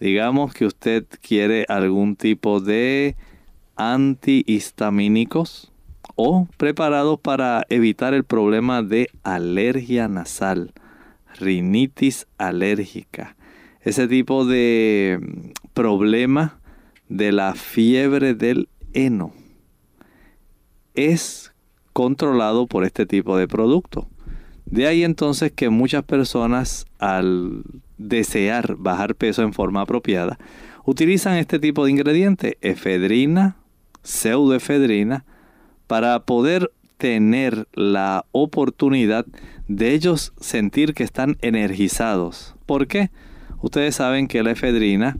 [0.00, 3.16] Digamos que usted quiere algún tipo de
[3.76, 5.72] antihistamínicos
[6.14, 10.72] o preparados para evitar el problema de alergia nasal,
[11.38, 13.36] rinitis alérgica,
[13.80, 16.58] ese tipo de mm, problema
[17.08, 19.32] de la fiebre del heno
[20.94, 21.52] es
[21.92, 24.08] controlado por este tipo de producto.
[24.66, 27.62] De ahí entonces que muchas personas al
[27.98, 30.38] desear bajar peso en forma apropiada
[30.84, 33.56] utilizan este tipo de ingrediente, efedrina,
[34.02, 35.24] pseudoefedrina,
[35.86, 39.32] para poder tener la oportunidad de
[39.68, 42.54] ellos sentir que están energizados.
[42.66, 43.10] ¿Por qué?
[43.60, 45.18] Ustedes saben que la efedrina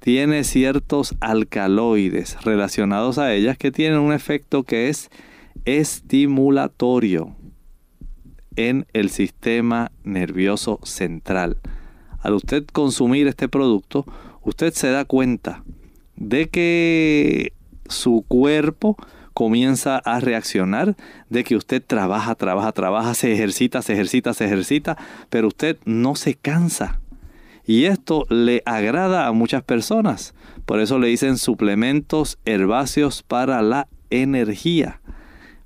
[0.00, 5.10] tiene ciertos alcaloides relacionados a ellas que tienen un efecto que es
[5.64, 7.34] estimulatorio
[8.56, 11.58] en el sistema nervioso central.
[12.20, 14.04] Al usted consumir este producto,
[14.42, 15.62] usted se da cuenta
[16.16, 17.52] de que
[17.88, 18.96] su cuerpo
[19.38, 20.96] comienza a reaccionar
[21.30, 24.98] de que usted trabaja, trabaja, trabaja, se ejercita, se ejercita, se ejercita,
[25.30, 26.98] pero usted no se cansa.
[27.64, 30.34] Y esto le agrada a muchas personas.
[30.66, 35.00] Por eso le dicen suplementos herbáceos para la energía.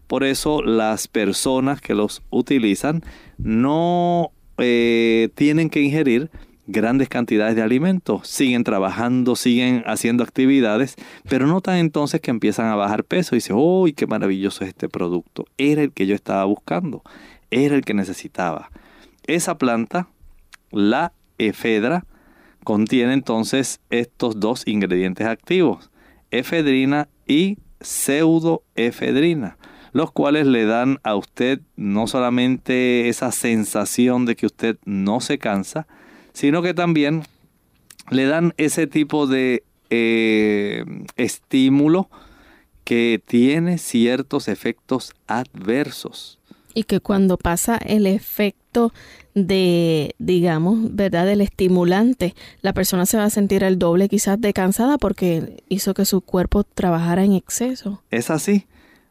[0.07, 3.01] Por eso las personas que los utilizan
[3.39, 6.31] no eh, tienen que ingerir
[6.67, 10.97] grandes cantidades de alimentos, siguen trabajando, siguen haciendo actividades,
[11.29, 14.89] pero notan entonces que empiezan a bajar peso y dicen, ¡uy, qué maravilloso es este
[14.89, 15.45] producto!
[15.59, 17.03] Era el que yo estaba buscando,
[17.51, 18.71] era el que necesitaba.
[19.27, 20.09] Esa planta,
[20.71, 22.05] la efedra,
[22.65, 25.91] contiene entonces estos dos ingredientes activos,
[26.31, 29.59] efedrina y pseudoefedrina,
[29.93, 35.39] los cuales le dan a usted no solamente esa sensación de que usted no se
[35.39, 35.87] cansa,
[36.33, 37.25] sino que también
[38.11, 40.85] le dan ese tipo de eh,
[41.17, 42.09] estímulo
[42.85, 46.39] que tiene ciertos efectos adversos.
[46.75, 48.93] Y que cuando pasa el efecto
[49.35, 51.27] de, digamos, ¿verdad?
[51.27, 55.93] Del estimulante, la persona se va a sentir el doble quizás de cansada porque hizo
[55.95, 58.03] que su cuerpo trabajara en exceso.
[58.11, 58.67] Es así.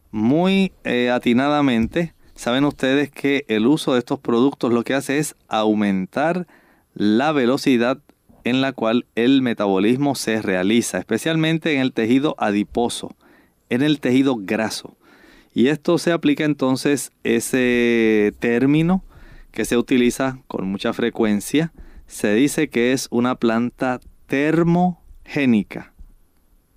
[0.10, 5.36] Muy eh, atinadamente, saben ustedes que el uso de estos productos lo que hace es
[5.48, 6.48] aumentar
[6.94, 8.02] la velocidad
[8.44, 13.16] en la cual el metabolismo se realiza, especialmente en el tejido adiposo,
[13.70, 14.98] en el tejido graso.
[15.54, 19.04] Y esto se aplica entonces ese término
[19.52, 21.74] que se utiliza con mucha frecuencia,
[22.08, 25.94] se dice que es una planta termogénica.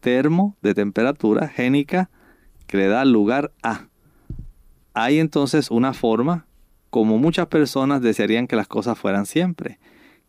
[0.01, 2.11] Termo de temperatura, génica
[2.67, 3.89] que le da lugar a.
[4.93, 6.47] Hay entonces una forma
[6.91, 9.79] como muchas personas desearían que las cosas fueran siempre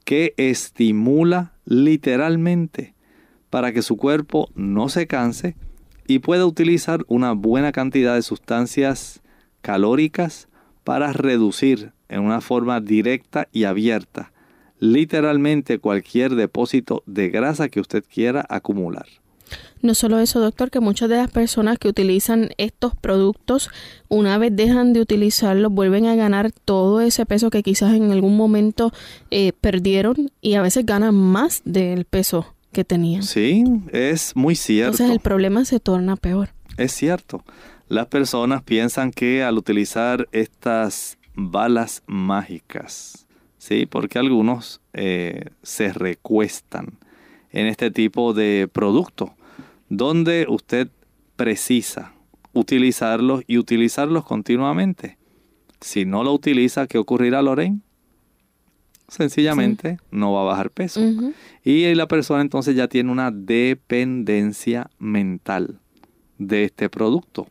[0.06, 2.94] que estimula literalmente
[3.50, 5.56] para que su cuerpo no se canse
[6.08, 9.22] y pueda utilizar una buena cantidad de sustancias
[9.62, 10.48] calóricas
[10.84, 14.32] para reducir en una forma directa y abierta
[14.80, 19.08] literalmente cualquier depósito de grasa que usted quiera acumular.
[19.82, 23.70] No solo eso, doctor, que muchas de las personas que utilizan estos productos,
[24.10, 28.36] una vez dejan de utilizarlos, vuelven a ganar todo ese peso que quizás en algún
[28.36, 28.92] momento
[29.32, 33.24] eh, perdieron y a veces ganan más del peso que tenían.
[33.24, 34.94] Sí, es muy cierto.
[34.94, 36.50] Entonces el problema se torna peor.
[36.78, 37.44] Es cierto.
[37.88, 43.86] Las personas piensan que al utilizar estas balas mágicas, ¿sí?
[43.86, 46.98] Porque algunos eh, se recuestan
[47.52, 49.36] en este tipo de producto,
[49.98, 50.90] donde usted
[51.36, 52.14] precisa
[52.54, 55.18] utilizarlos y utilizarlos continuamente.
[55.82, 57.80] Si no lo utiliza, ¿qué ocurrirá, Lorraine?
[59.08, 61.02] Sencillamente no va a bajar peso.
[61.64, 65.80] Y la persona entonces ya tiene una dependencia mental
[66.40, 67.48] de este producto.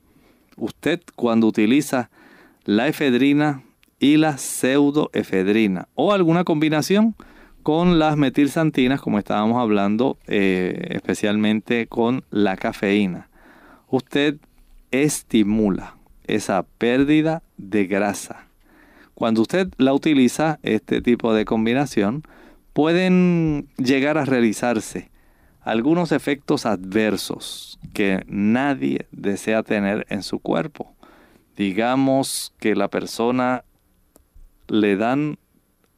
[0.56, 2.10] Usted cuando utiliza
[2.64, 3.62] la efedrina
[4.00, 7.14] y la pseudoefedrina o alguna combinación
[7.64, 13.30] con las metilsantinas, como estábamos hablando, eh, especialmente con la cafeína.
[13.88, 14.36] Usted
[14.90, 15.96] estimula
[16.26, 18.46] esa pérdida de grasa.
[19.14, 22.22] Cuando usted la utiliza, este tipo de combinación,
[22.74, 25.10] pueden llegar a realizarse
[25.62, 30.94] algunos efectos adversos que nadie desea tener en su cuerpo.
[31.56, 33.64] Digamos que la persona
[34.68, 35.38] le dan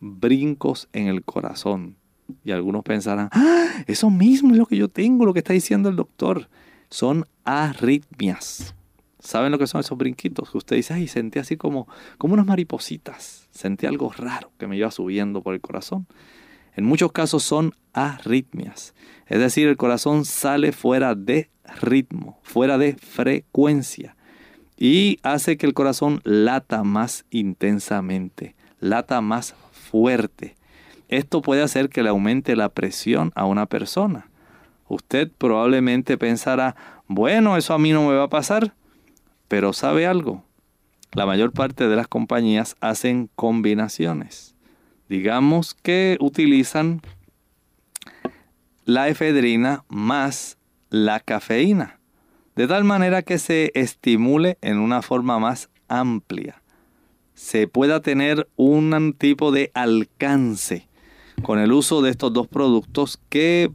[0.07, 1.97] brincos en el corazón.
[2.45, 5.89] Y algunos pensarán, ¡Ah, eso mismo es lo que yo tengo, lo que está diciendo
[5.89, 6.49] el doctor.
[6.91, 8.75] Son arritmias.
[9.19, 10.51] ¿Saben lo que son esos brinquitos?
[10.51, 11.89] Que usted dice, ay, sentí así como,
[12.19, 13.49] como unas maripositas.
[13.51, 16.07] Sentí algo raro que me iba subiendo por el corazón.
[16.77, 18.95] En muchos casos son arritmias.
[19.27, 21.51] Es decir, el corazón sale fuera de
[21.81, 24.17] ritmo, fuera de frecuencia.
[24.77, 29.55] Y hace que el corazón lata más intensamente, lata más
[29.87, 30.57] fuerte.
[31.09, 34.28] Esto puede hacer que le aumente la presión a una persona.
[34.89, 36.76] Usted probablemente pensará,
[37.07, 38.74] bueno, eso a mí no me va a pasar,
[39.49, 40.45] pero ¿sabe algo?
[41.12, 44.55] La mayor parte de las compañías hacen combinaciones.
[45.09, 47.01] Digamos que utilizan
[48.84, 50.59] la efedrina más
[50.91, 51.99] la cafeína,
[52.55, 56.62] de tal manera que se estimule en una forma más amplia
[57.37, 60.89] se pueda tener un tipo de alcance
[61.43, 63.70] con el uso de estos dos productos que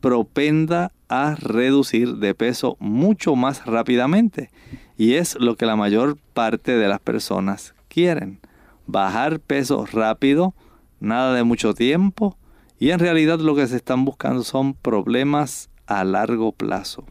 [0.00, 4.50] propenda a reducir de peso mucho más rápidamente.
[4.98, 8.40] Y es lo que la mayor parte de las personas quieren.
[8.86, 10.54] Bajar peso rápido,
[11.00, 12.36] nada de mucho tiempo.
[12.78, 17.06] Y en realidad lo que se están buscando son problemas a largo plazo.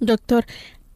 [0.00, 0.44] Doctor,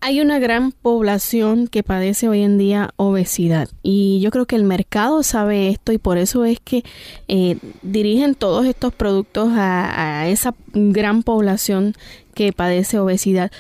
[0.03, 4.65] hay una gran población que padece hoy en día obesidad y yo creo que el
[4.65, 6.83] mercado sabe esto y por eso es que
[7.29, 11.95] eh, dirigen todos estos productos a, esa gran población
[12.35, 13.53] que padece obesidad.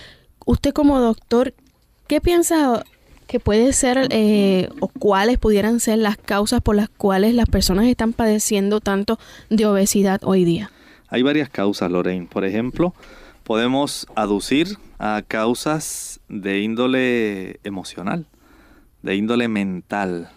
[0.45, 1.55] Usted como doctor,
[2.09, 2.84] ¿qué piensa
[3.28, 7.86] que puede ser eh, o cuáles pudieran ser las causas por las cuales las personas
[7.86, 10.72] están padeciendo tanto de obesidad hoy día?
[11.09, 12.26] Hay varias causas, Lorraine.
[12.26, 12.95] Por ejemplo,
[13.43, 18.26] podemos aducir a causas de índole emocional,
[19.03, 20.30] de índole mental.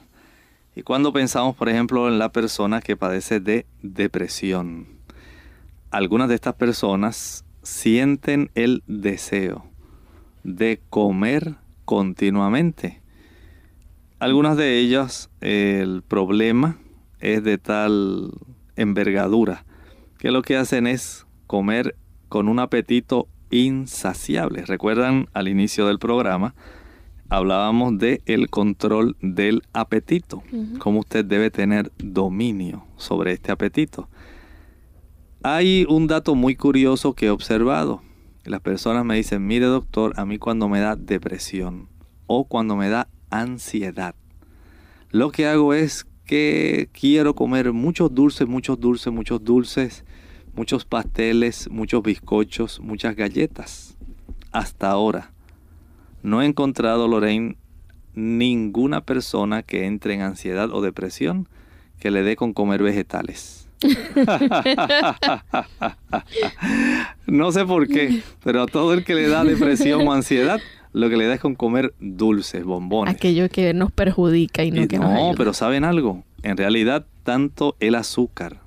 [0.76, 4.88] Y cuando pensamos, por ejemplo, en la persona que padece de depresión,
[5.92, 9.66] algunas de estas personas sienten el deseo
[10.44, 13.02] de comer continuamente.
[14.20, 16.78] Algunas de ellas el problema
[17.20, 18.32] es de tal
[18.76, 19.66] envergadura
[20.18, 21.96] que lo que hacen es comer
[22.30, 24.66] con un apetito insaciable.
[24.66, 26.56] Recuerdan al inicio del programa
[27.30, 30.44] hablábamos de el control del apetito,
[30.80, 34.10] cómo usted debe tener dominio sobre este apetito.
[35.44, 38.02] Hay un dato muy curioso que he observado.
[38.44, 41.90] Las personas me dicen, mire doctor, a mí cuando me da depresión
[42.28, 44.16] o cuando me da ansiedad,
[45.10, 50.05] lo que hago es que quiero comer muchos dulces, muchos dulces, muchos dulces
[50.56, 53.98] muchos pasteles, muchos bizcochos, muchas galletas.
[54.52, 55.32] Hasta ahora
[56.26, 57.56] no he encontrado, Lorraine,
[58.16, 61.48] ninguna persona que entre en ansiedad o depresión
[62.00, 63.70] que le dé con comer vegetales.
[67.28, 70.60] no sé por qué, pero a todo el que le da depresión o ansiedad,
[70.94, 73.14] lo que le da es con comer dulces, bombones.
[73.14, 76.24] Aquello que nos perjudica y no que nos No, pero ¿saben algo?
[76.42, 78.65] En realidad, tanto el azúcar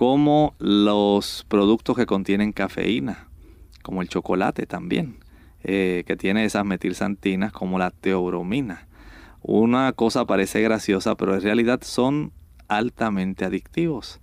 [0.00, 3.28] como los productos que contienen cafeína,
[3.82, 5.18] como el chocolate también,
[5.62, 8.88] eh, que tiene esas metilsantinas como la teobromina.
[9.42, 12.32] Una cosa parece graciosa, pero en realidad son
[12.66, 14.20] altamente adictivos.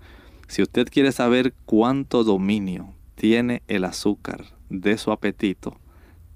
[0.47, 5.78] Si usted quiere saber cuánto dominio tiene el azúcar de su apetito,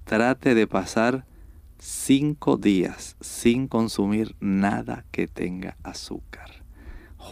[0.04, 1.24] trate de pasar
[1.80, 6.41] cinco días sin consumir nada que tenga azúcar.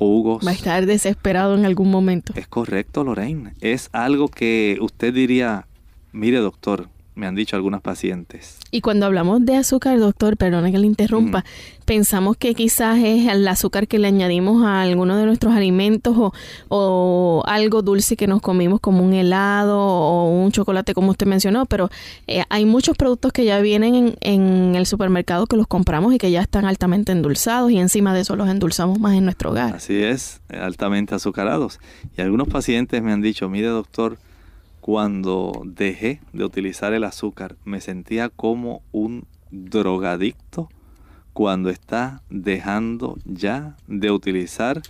[0.01, 0.47] Jugos.
[0.47, 2.33] Va a estar desesperado en algún momento.
[2.35, 3.53] Es correcto, Lorraine.
[3.61, 5.67] Es algo que usted diría,
[6.13, 6.89] mire doctor,
[7.21, 8.59] me han dicho algunas pacientes.
[8.71, 11.45] Y cuando hablamos de azúcar, doctor, perdona que le interrumpa,
[11.85, 16.33] pensamos que quizás es el azúcar que le añadimos a alguno de nuestros alimentos
[16.69, 21.67] o, algo dulce que nos comimos como un helado o un chocolate como usted mencionó,
[21.67, 21.91] pero
[22.27, 26.19] eh, hay muchos productos que ya vienen en, en, el supermercado que los compramos y
[26.19, 29.75] que ya están altamente endulzados y encima de eso los endulzamos más en nuestro hogar.
[29.75, 31.81] Así es, altamente azucarados.
[32.17, 34.17] Y algunos pacientes me han dicho, mire doctor,
[34.81, 40.69] cuando dejé de utilizar el azúcar, me sentía como un drogadicto
[41.33, 44.83] cuando está dejando ya de utilizar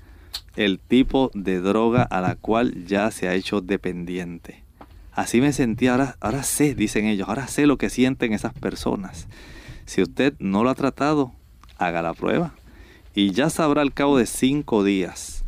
[0.57, 4.65] el tipo de droga a la cual ya se ha hecho dependiente.
[5.13, 9.27] Así me sentía, ahora, ahora sé, dicen ellos, ahora sé lo que sienten esas personas.
[9.87, 11.33] Si usted no lo ha tratado,
[11.79, 12.55] haga la prueba.
[13.15, 15.45] Y ya sabrá al cabo de cinco días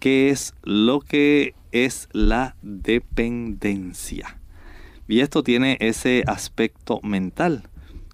[0.00, 1.54] qué es lo que
[1.84, 4.38] es la dependencia.
[5.08, 7.68] Y esto tiene ese aspecto mental,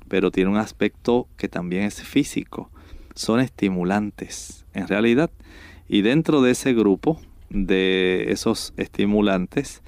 [0.09, 2.71] pero tiene un aspecto que también es físico.
[3.15, 5.31] Son estimulantes, en realidad.
[5.89, 9.83] Y dentro de ese grupo de esos estimulantes,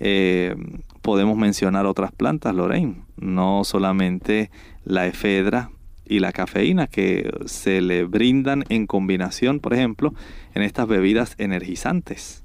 [0.00, 0.54] eh,
[1.02, 3.02] podemos mencionar otras plantas, Lorraine.
[3.16, 4.50] No solamente
[4.84, 5.70] la efedra
[6.06, 10.14] y la cafeína que se le brindan en combinación, por ejemplo,
[10.54, 12.39] en estas bebidas energizantes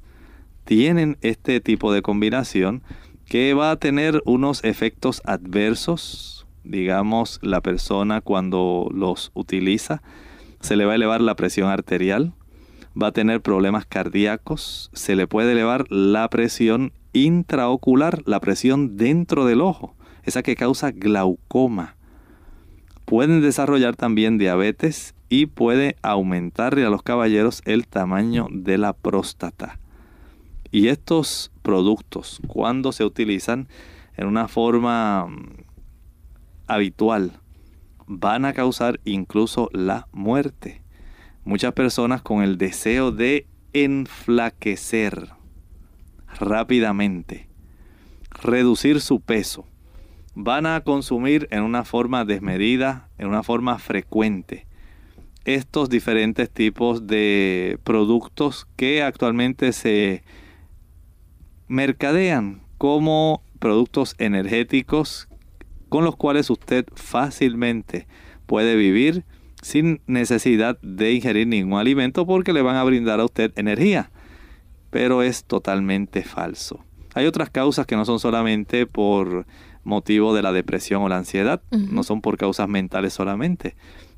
[0.65, 2.83] tienen este tipo de combinación
[3.25, 6.45] que va a tener unos efectos adversos.
[6.63, 10.01] Digamos, la persona cuando los utiliza
[10.59, 12.33] se le va a elevar la presión arterial,
[13.01, 19.45] va a tener problemas cardíacos, se le puede elevar la presión intraocular, la presión dentro
[19.45, 21.95] del ojo, esa que causa glaucoma.
[23.05, 29.79] Pueden desarrollar también diabetes y puede aumentarle a los caballeros el tamaño de la próstata.
[30.75, 33.69] Y estos productos, cuando se utilizan
[34.17, 35.63] en una forma mm,
[36.67, 37.39] habitual,
[38.07, 40.81] van a causar incluso la muerte.
[41.45, 45.29] Muchas personas con el deseo de enflaquecer
[46.37, 47.47] rápidamente,
[48.31, 49.65] reducir su peso,
[50.33, 54.67] van a consumir en una forma desmedida, en una forma frecuente,
[55.45, 60.21] estos diferentes tipos de productos que actualmente se
[61.67, 65.27] mercadean como productos energéticos
[65.89, 68.07] con los cuales usted fácilmente
[68.45, 69.25] puede vivir
[69.61, 74.11] sin necesidad de ingerir ningún alimento porque le van a brindar a usted energía.
[74.91, 76.85] Pero es totalmente falso.
[77.15, 79.45] Hay otras causas que no son solamente por
[79.83, 83.75] motivo de la depresión o la ansiedad, no son por causas mentales solamente.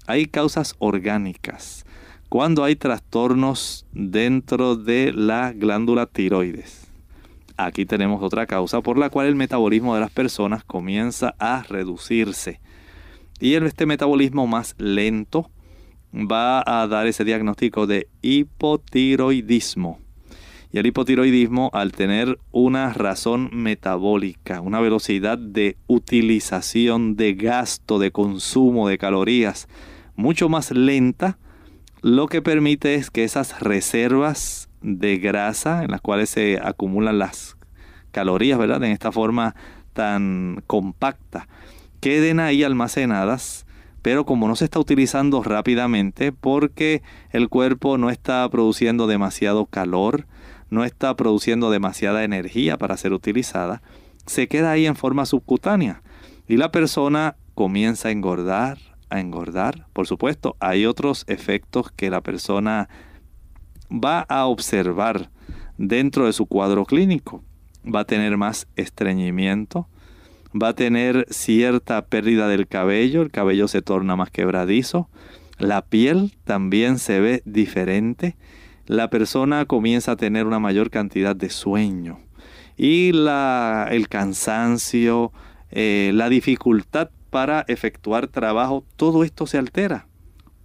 [0.07, 1.85] Hay causas orgánicas.
[2.29, 6.86] Cuando hay trastornos dentro de la glándula tiroides,
[7.57, 12.61] aquí tenemos otra causa por la cual el metabolismo de las personas comienza a reducirse.
[13.39, 15.49] Y este metabolismo más lento
[16.13, 19.99] va a dar ese diagnóstico de hipotiroidismo.
[20.71, 28.11] Y el hipotiroidismo, al tener una razón metabólica, una velocidad de utilización, de gasto, de
[28.11, 29.67] consumo de calorías
[30.15, 31.37] mucho más lenta,
[32.01, 37.57] lo que permite es que esas reservas de grasa en las cuales se acumulan las
[38.11, 38.81] calorías, ¿verdad?
[38.83, 39.53] En esta forma
[39.91, 41.49] tan compacta,
[41.99, 43.65] queden ahí almacenadas,
[44.01, 50.25] pero como no se está utilizando rápidamente porque el cuerpo no está produciendo demasiado calor,
[50.69, 53.81] no está produciendo demasiada energía para ser utilizada,
[54.25, 56.01] se queda ahí en forma subcutánea
[56.47, 58.77] y la persona comienza a engordar,
[59.09, 59.87] a engordar.
[59.91, 62.87] Por supuesto, hay otros efectos que la persona
[63.91, 65.29] va a observar
[65.77, 67.43] dentro de su cuadro clínico.
[67.85, 69.87] Va a tener más estreñimiento,
[70.53, 75.09] va a tener cierta pérdida del cabello, el cabello se torna más quebradizo,
[75.57, 78.35] la piel también se ve diferente,
[78.85, 82.19] la persona comienza a tener una mayor cantidad de sueño
[82.77, 85.31] y la, el cansancio,
[85.71, 90.07] eh, la dificultad para efectuar trabajo, todo esto se altera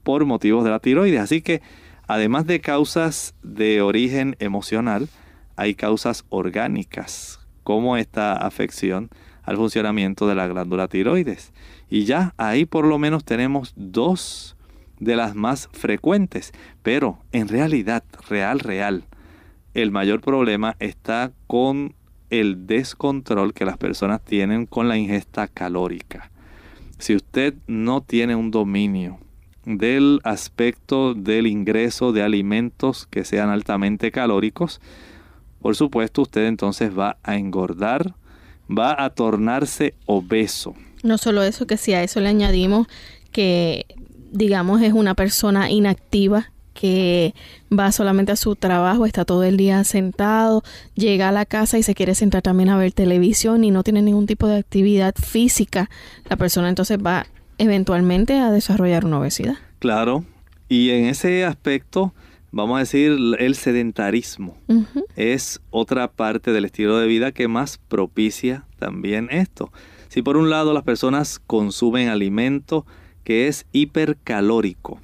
[0.02, 1.20] por motivos de la tiroides.
[1.20, 1.62] Así que
[2.07, 5.09] Además de causas de origen emocional,
[5.57, 9.11] hay causas orgánicas, como esta afección
[9.42, 11.53] al funcionamiento de la glándula tiroides.
[11.88, 14.57] Y ya ahí por lo menos tenemos dos
[14.98, 16.53] de las más frecuentes.
[16.82, 19.05] Pero en realidad, real, real,
[19.74, 21.94] el mayor problema está con
[22.30, 26.30] el descontrol que las personas tienen con la ingesta calórica.
[26.98, 29.18] Si usted no tiene un dominio
[29.64, 34.80] del aspecto del ingreso de alimentos que sean altamente calóricos,
[35.60, 38.14] por supuesto usted entonces va a engordar,
[38.68, 40.74] va a tornarse obeso.
[41.02, 42.86] No solo eso, que si a eso le añadimos
[43.30, 43.86] que
[44.32, 47.34] digamos es una persona inactiva que
[47.70, 50.62] va solamente a su trabajo, está todo el día sentado,
[50.94, 54.02] llega a la casa y se quiere sentar también a ver televisión y no tiene
[54.02, 55.90] ningún tipo de actividad física,
[56.28, 57.26] la persona entonces va
[57.62, 59.54] eventualmente a desarrollar una obesidad.
[59.78, 60.24] Claro,
[60.68, 62.12] y en ese aspecto,
[62.50, 64.56] vamos a decir, el sedentarismo
[65.16, 69.72] es otra parte del estilo de vida que más propicia también esto.
[70.08, 72.84] Si por un lado las personas consumen alimento
[73.24, 75.00] que es hipercalórico,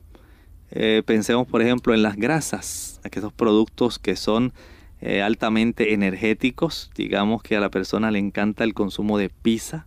[0.71, 4.53] eh, pensemos, por ejemplo, en las grasas, aquellos productos que son
[5.01, 6.91] eh, altamente energéticos.
[6.95, 9.87] Digamos que a la persona le encanta el consumo de pizza,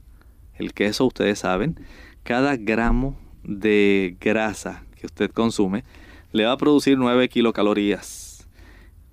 [0.55, 1.78] el queso, ustedes saben.
[2.24, 5.84] Cada gramo de grasa que usted consume
[6.32, 8.47] le va a producir 9 kilocalorías.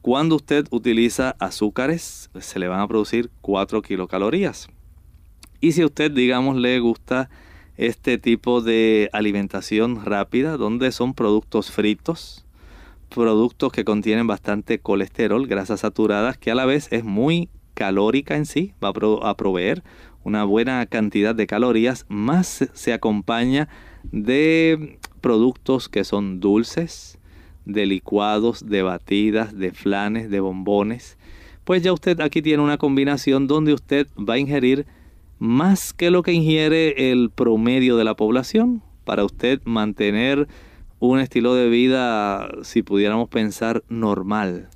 [0.02, 4.68] Cuando usted utiliza azúcares, se le van a producir 4 kilocalorías.
[5.60, 7.30] Y si usted, digamos, le gusta
[7.76, 12.44] este tipo de alimentación rápida donde son productos fritos,
[13.08, 18.46] productos que contienen bastante colesterol, grasas saturadas, que a la vez es muy calórica en
[18.46, 19.82] sí, va a proveer
[20.28, 23.68] una buena cantidad de calorías, más se acompaña
[24.12, 27.18] de productos que son dulces,
[27.64, 31.16] de licuados, de batidas, de flanes, de bombones.
[31.64, 34.86] Pues ya usted aquí tiene una combinación donde usted va a ingerir
[35.38, 40.46] más que lo que ingiere el promedio de la población para usted mantener
[40.98, 44.68] un estilo de vida, si pudiéramos pensar, normal.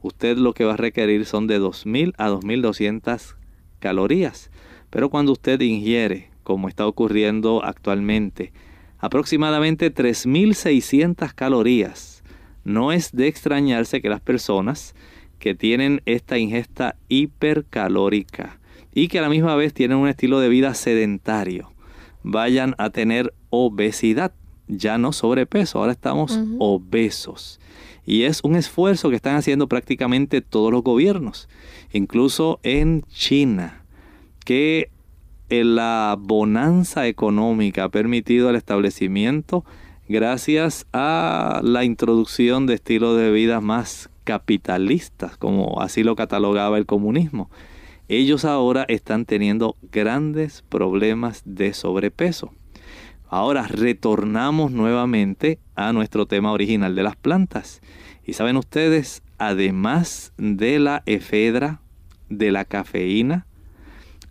[0.00, 3.34] Usted lo que va a requerir son de 2.000 a 2.200
[3.80, 4.51] calorías.
[4.92, 8.52] Pero cuando usted ingiere, como está ocurriendo actualmente,
[8.98, 12.22] aproximadamente 3.600 calorías,
[12.62, 14.94] no es de extrañarse que las personas
[15.38, 18.60] que tienen esta ingesta hipercalórica,
[18.94, 21.72] y que a la misma vez tienen un estilo de vida sedentario,
[22.22, 24.34] vayan a tener obesidad,
[24.68, 27.60] ya no sobrepeso, ahora estamos obesos.
[28.04, 31.48] Y es un esfuerzo que están haciendo prácticamente todos los gobiernos,
[31.92, 33.81] incluso en China,
[34.44, 34.90] que
[35.48, 39.64] la bonanza económica ha permitido el establecimiento
[40.08, 46.86] gracias a la introducción de estilos de vida más capitalistas, como así lo catalogaba el
[46.86, 47.50] comunismo
[48.08, 52.52] ellos ahora están teniendo grandes problemas de sobrepeso.
[53.28, 57.80] Ahora retornamos nuevamente a nuestro tema original de las plantas.
[58.24, 61.80] Y saben ustedes, además de la efedra,
[62.28, 63.46] de la cafeína,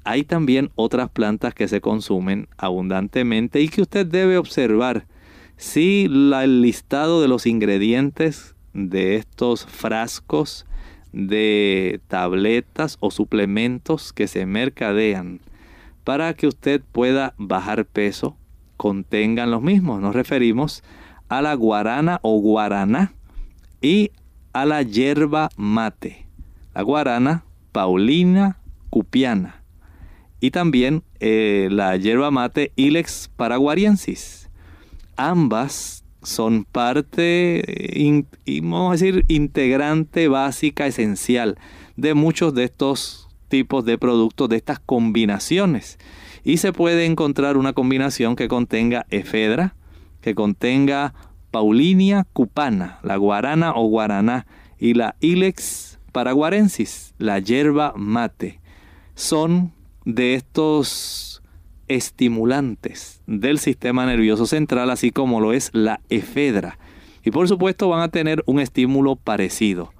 [0.04, 5.06] hay también otras plantas que se consumen abundantemente y que usted debe observar
[5.58, 10.66] si el listado de los ingredientes de estos frascos
[11.14, 15.40] de tabletas o suplementos que se mercadean
[16.04, 18.38] para que usted pueda bajar peso
[18.78, 20.02] contengan los mismos.
[20.02, 20.84] Nos referimos
[21.30, 23.14] a la guarana o guaraná
[23.82, 24.12] y
[24.54, 26.26] a la hierba mate.
[26.74, 28.58] La guarana paulina
[28.90, 29.61] cupiana
[30.42, 34.50] y también eh, la hierba mate Ilex paraguariensis.
[35.16, 37.64] Ambas son parte,
[38.46, 41.58] y vamos a decir, integrante básica, esencial
[41.96, 46.00] de muchos de estos tipos de productos, de estas combinaciones.
[46.44, 49.76] Y se puede encontrar una combinación que contenga efedra,
[50.22, 51.14] que contenga
[51.52, 54.48] paulinia cupana, la guarana o guaraná,
[54.80, 58.60] y la ilex paraguarensis, la hierba mate.
[59.14, 59.72] Son
[60.06, 61.42] de estos
[61.88, 66.78] estimulantes del sistema nervioso central, así como lo es la efedra.
[67.24, 69.94] Y por supuesto van a tener un estímulo parecido,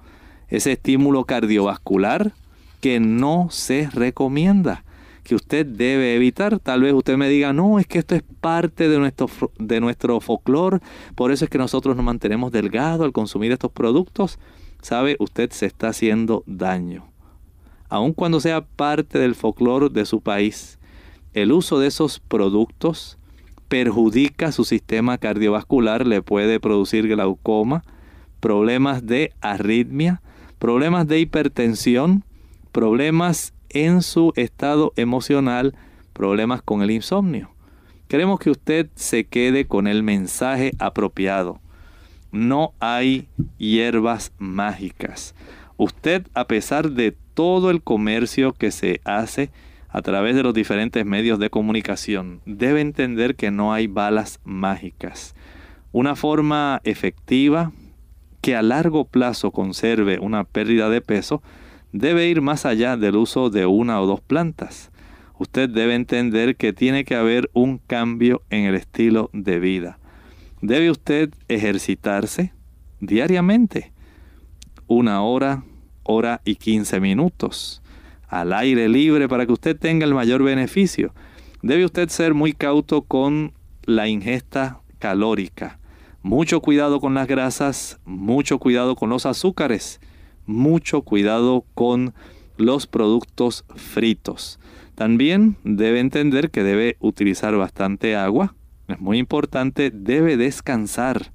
[0.48, 2.32] ese estímulo cardiovascular
[2.80, 4.84] que no se recomienda,
[5.22, 6.58] que usted debe evitar.
[6.58, 9.28] Tal vez usted me diga, no, es que esto es parte de nuestro,
[9.58, 10.80] de nuestro folclore,
[11.14, 14.38] por eso es que nosotros nos mantenemos delgados al consumir estos productos.
[14.80, 17.11] Sabe, usted se está haciendo daño.
[17.92, 20.78] Aun cuando sea parte del folclore de su país,
[21.34, 23.18] el uso de esos productos
[23.68, 27.84] perjudica su sistema cardiovascular, le puede producir glaucoma,
[28.40, 30.22] problemas de arritmia,
[30.58, 32.24] problemas de hipertensión,
[32.72, 35.74] problemas en su estado emocional
[36.14, 37.50] problemas con el insomnio.
[38.08, 41.60] Queremos que usted se quede con el mensaje apropiado.
[42.30, 43.28] No hay
[43.58, 45.34] hierbas mágicas.
[45.76, 49.50] Usted, a pesar de todo el comercio que se hace
[49.88, 55.34] a través de los diferentes medios de comunicación, debe entender que no hay balas mágicas.
[55.92, 57.72] Una forma efectiva
[58.40, 61.42] que a largo plazo conserve una pérdida de peso
[61.92, 64.90] debe ir más allá del uso de una o dos plantas.
[65.38, 69.98] Usted debe entender que tiene que haber un cambio en el estilo de vida.
[70.60, 72.52] Debe usted ejercitarse
[73.00, 73.91] diariamente,
[74.92, 75.64] una hora,
[76.02, 77.82] hora y quince minutos,
[78.28, 81.14] al aire libre para que usted tenga el mayor beneficio.
[81.62, 83.52] Debe usted ser muy cauto con
[83.84, 85.78] la ingesta calórica.
[86.22, 90.00] Mucho cuidado con las grasas, mucho cuidado con los azúcares
[90.46, 92.14] mucho cuidado con
[92.56, 94.58] los productos fritos.
[94.94, 98.54] También debe entender que debe utilizar bastante agua.
[98.88, 101.32] Es muy importante, debe descansar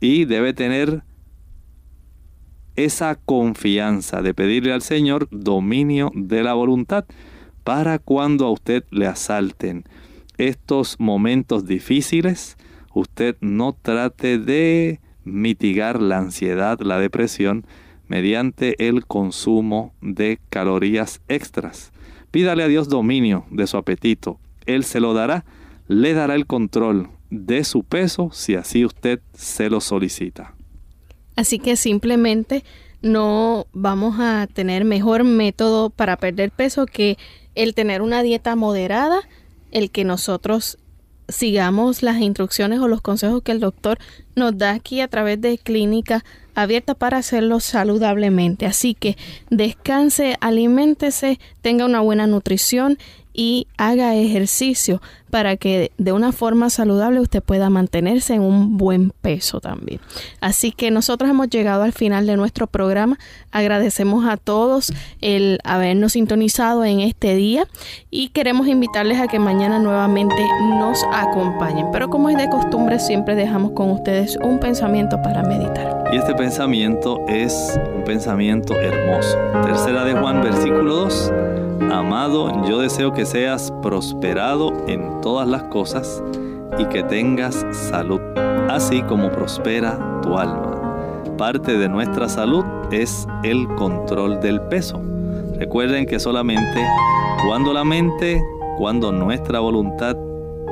[0.00, 1.02] y debe tener
[2.76, 7.04] esa confianza de pedirle al Señor dominio de la voluntad
[7.64, 9.84] para cuando a usted le asalten
[10.38, 12.56] estos momentos difíciles,
[12.94, 17.64] usted no trate de mitigar la ansiedad, la depresión,
[18.08, 21.92] mediante el consumo de calorías extras.
[22.30, 24.40] Pídale a Dios dominio de su apetito.
[24.66, 25.44] Él se lo dará,
[25.86, 30.54] le dará el control de su peso si así usted se lo solicita.
[31.36, 32.64] Así que simplemente
[33.00, 37.18] no vamos a tener mejor método para perder peso que
[37.54, 39.20] el tener una dieta moderada,
[39.70, 40.78] el que nosotros
[41.28, 43.98] sigamos las instrucciones o los consejos que el doctor
[44.34, 46.24] nos da aquí a través de clínica
[46.54, 48.66] abierta para hacerlo saludablemente.
[48.66, 49.16] Así que
[49.50, 52.98] descanse, aliméntese, tenga una buena nutrición
[53.32, 55.00] y haga ejercicio
[55.32, 59.98] para que de una forma saludable usted pueda mantenerse en un buen peso también.
[60.42, 63.18] Así que nosotros hemos llegado al final de nuestro programa.
[63.50, 67.66] Agradecemos a todos el habernos sintonizado en este día
[68.10, 70.36] y queremos invitarles a que mañana nuevamente
[70.78, 71.86] nos acompañen.
[71.92, 76.04] Pero como es de costumbre, siempre dejamos con ustedes un pensamiento para meditar.
[76.12, 79.38] Y este pensamiento es un pensamiento hermoso.
[79.64, 81.32] Tercera de Juan, versículo 2.
[81.92, 86.24] Amado, yo deseo que seas prosperado en todas las cosas
[86.78, 88.18] y que tengas salud,
[88.70, 91.22] así como prospera tu alma.
[91.36, 95.02] Parte de nuestra salud es el control del peso.
[95.58, 96.82] Recuerden que solamente
[97.46, 98.42] cuando la mente,
[98.78, 100.16] cuando nuestra voluntad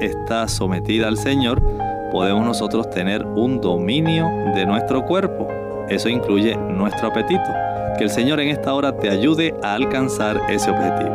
[0.00, 1.62] está sometida al Señor,
[2.10, 5.48] podemos nosotros tener un dominio de nuestro cuerpo.
[5.90, 7.69] Eso incluye nuestro apetito.
[8.00, 11.14] Que el Señor en esta hora te ayude a alcanzar ese objetivo.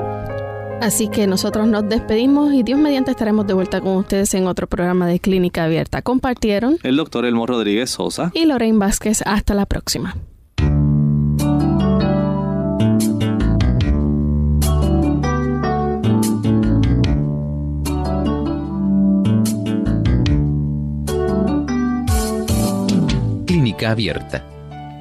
[0.82, 4.68] Así que nosotros nos despedimos y Dios mediante estaremos de vuelta con ustedes en otro
[4.68, 6.04] programa de Clínica Abierta.
[6.04, 9.24] Compartieron el doctor Elmo Rodríguez Sosa y Lorraine Vázquez.
[9.26, 10.16] Hasta la próxima.
[23.48, 24.55] Clínica Abierta.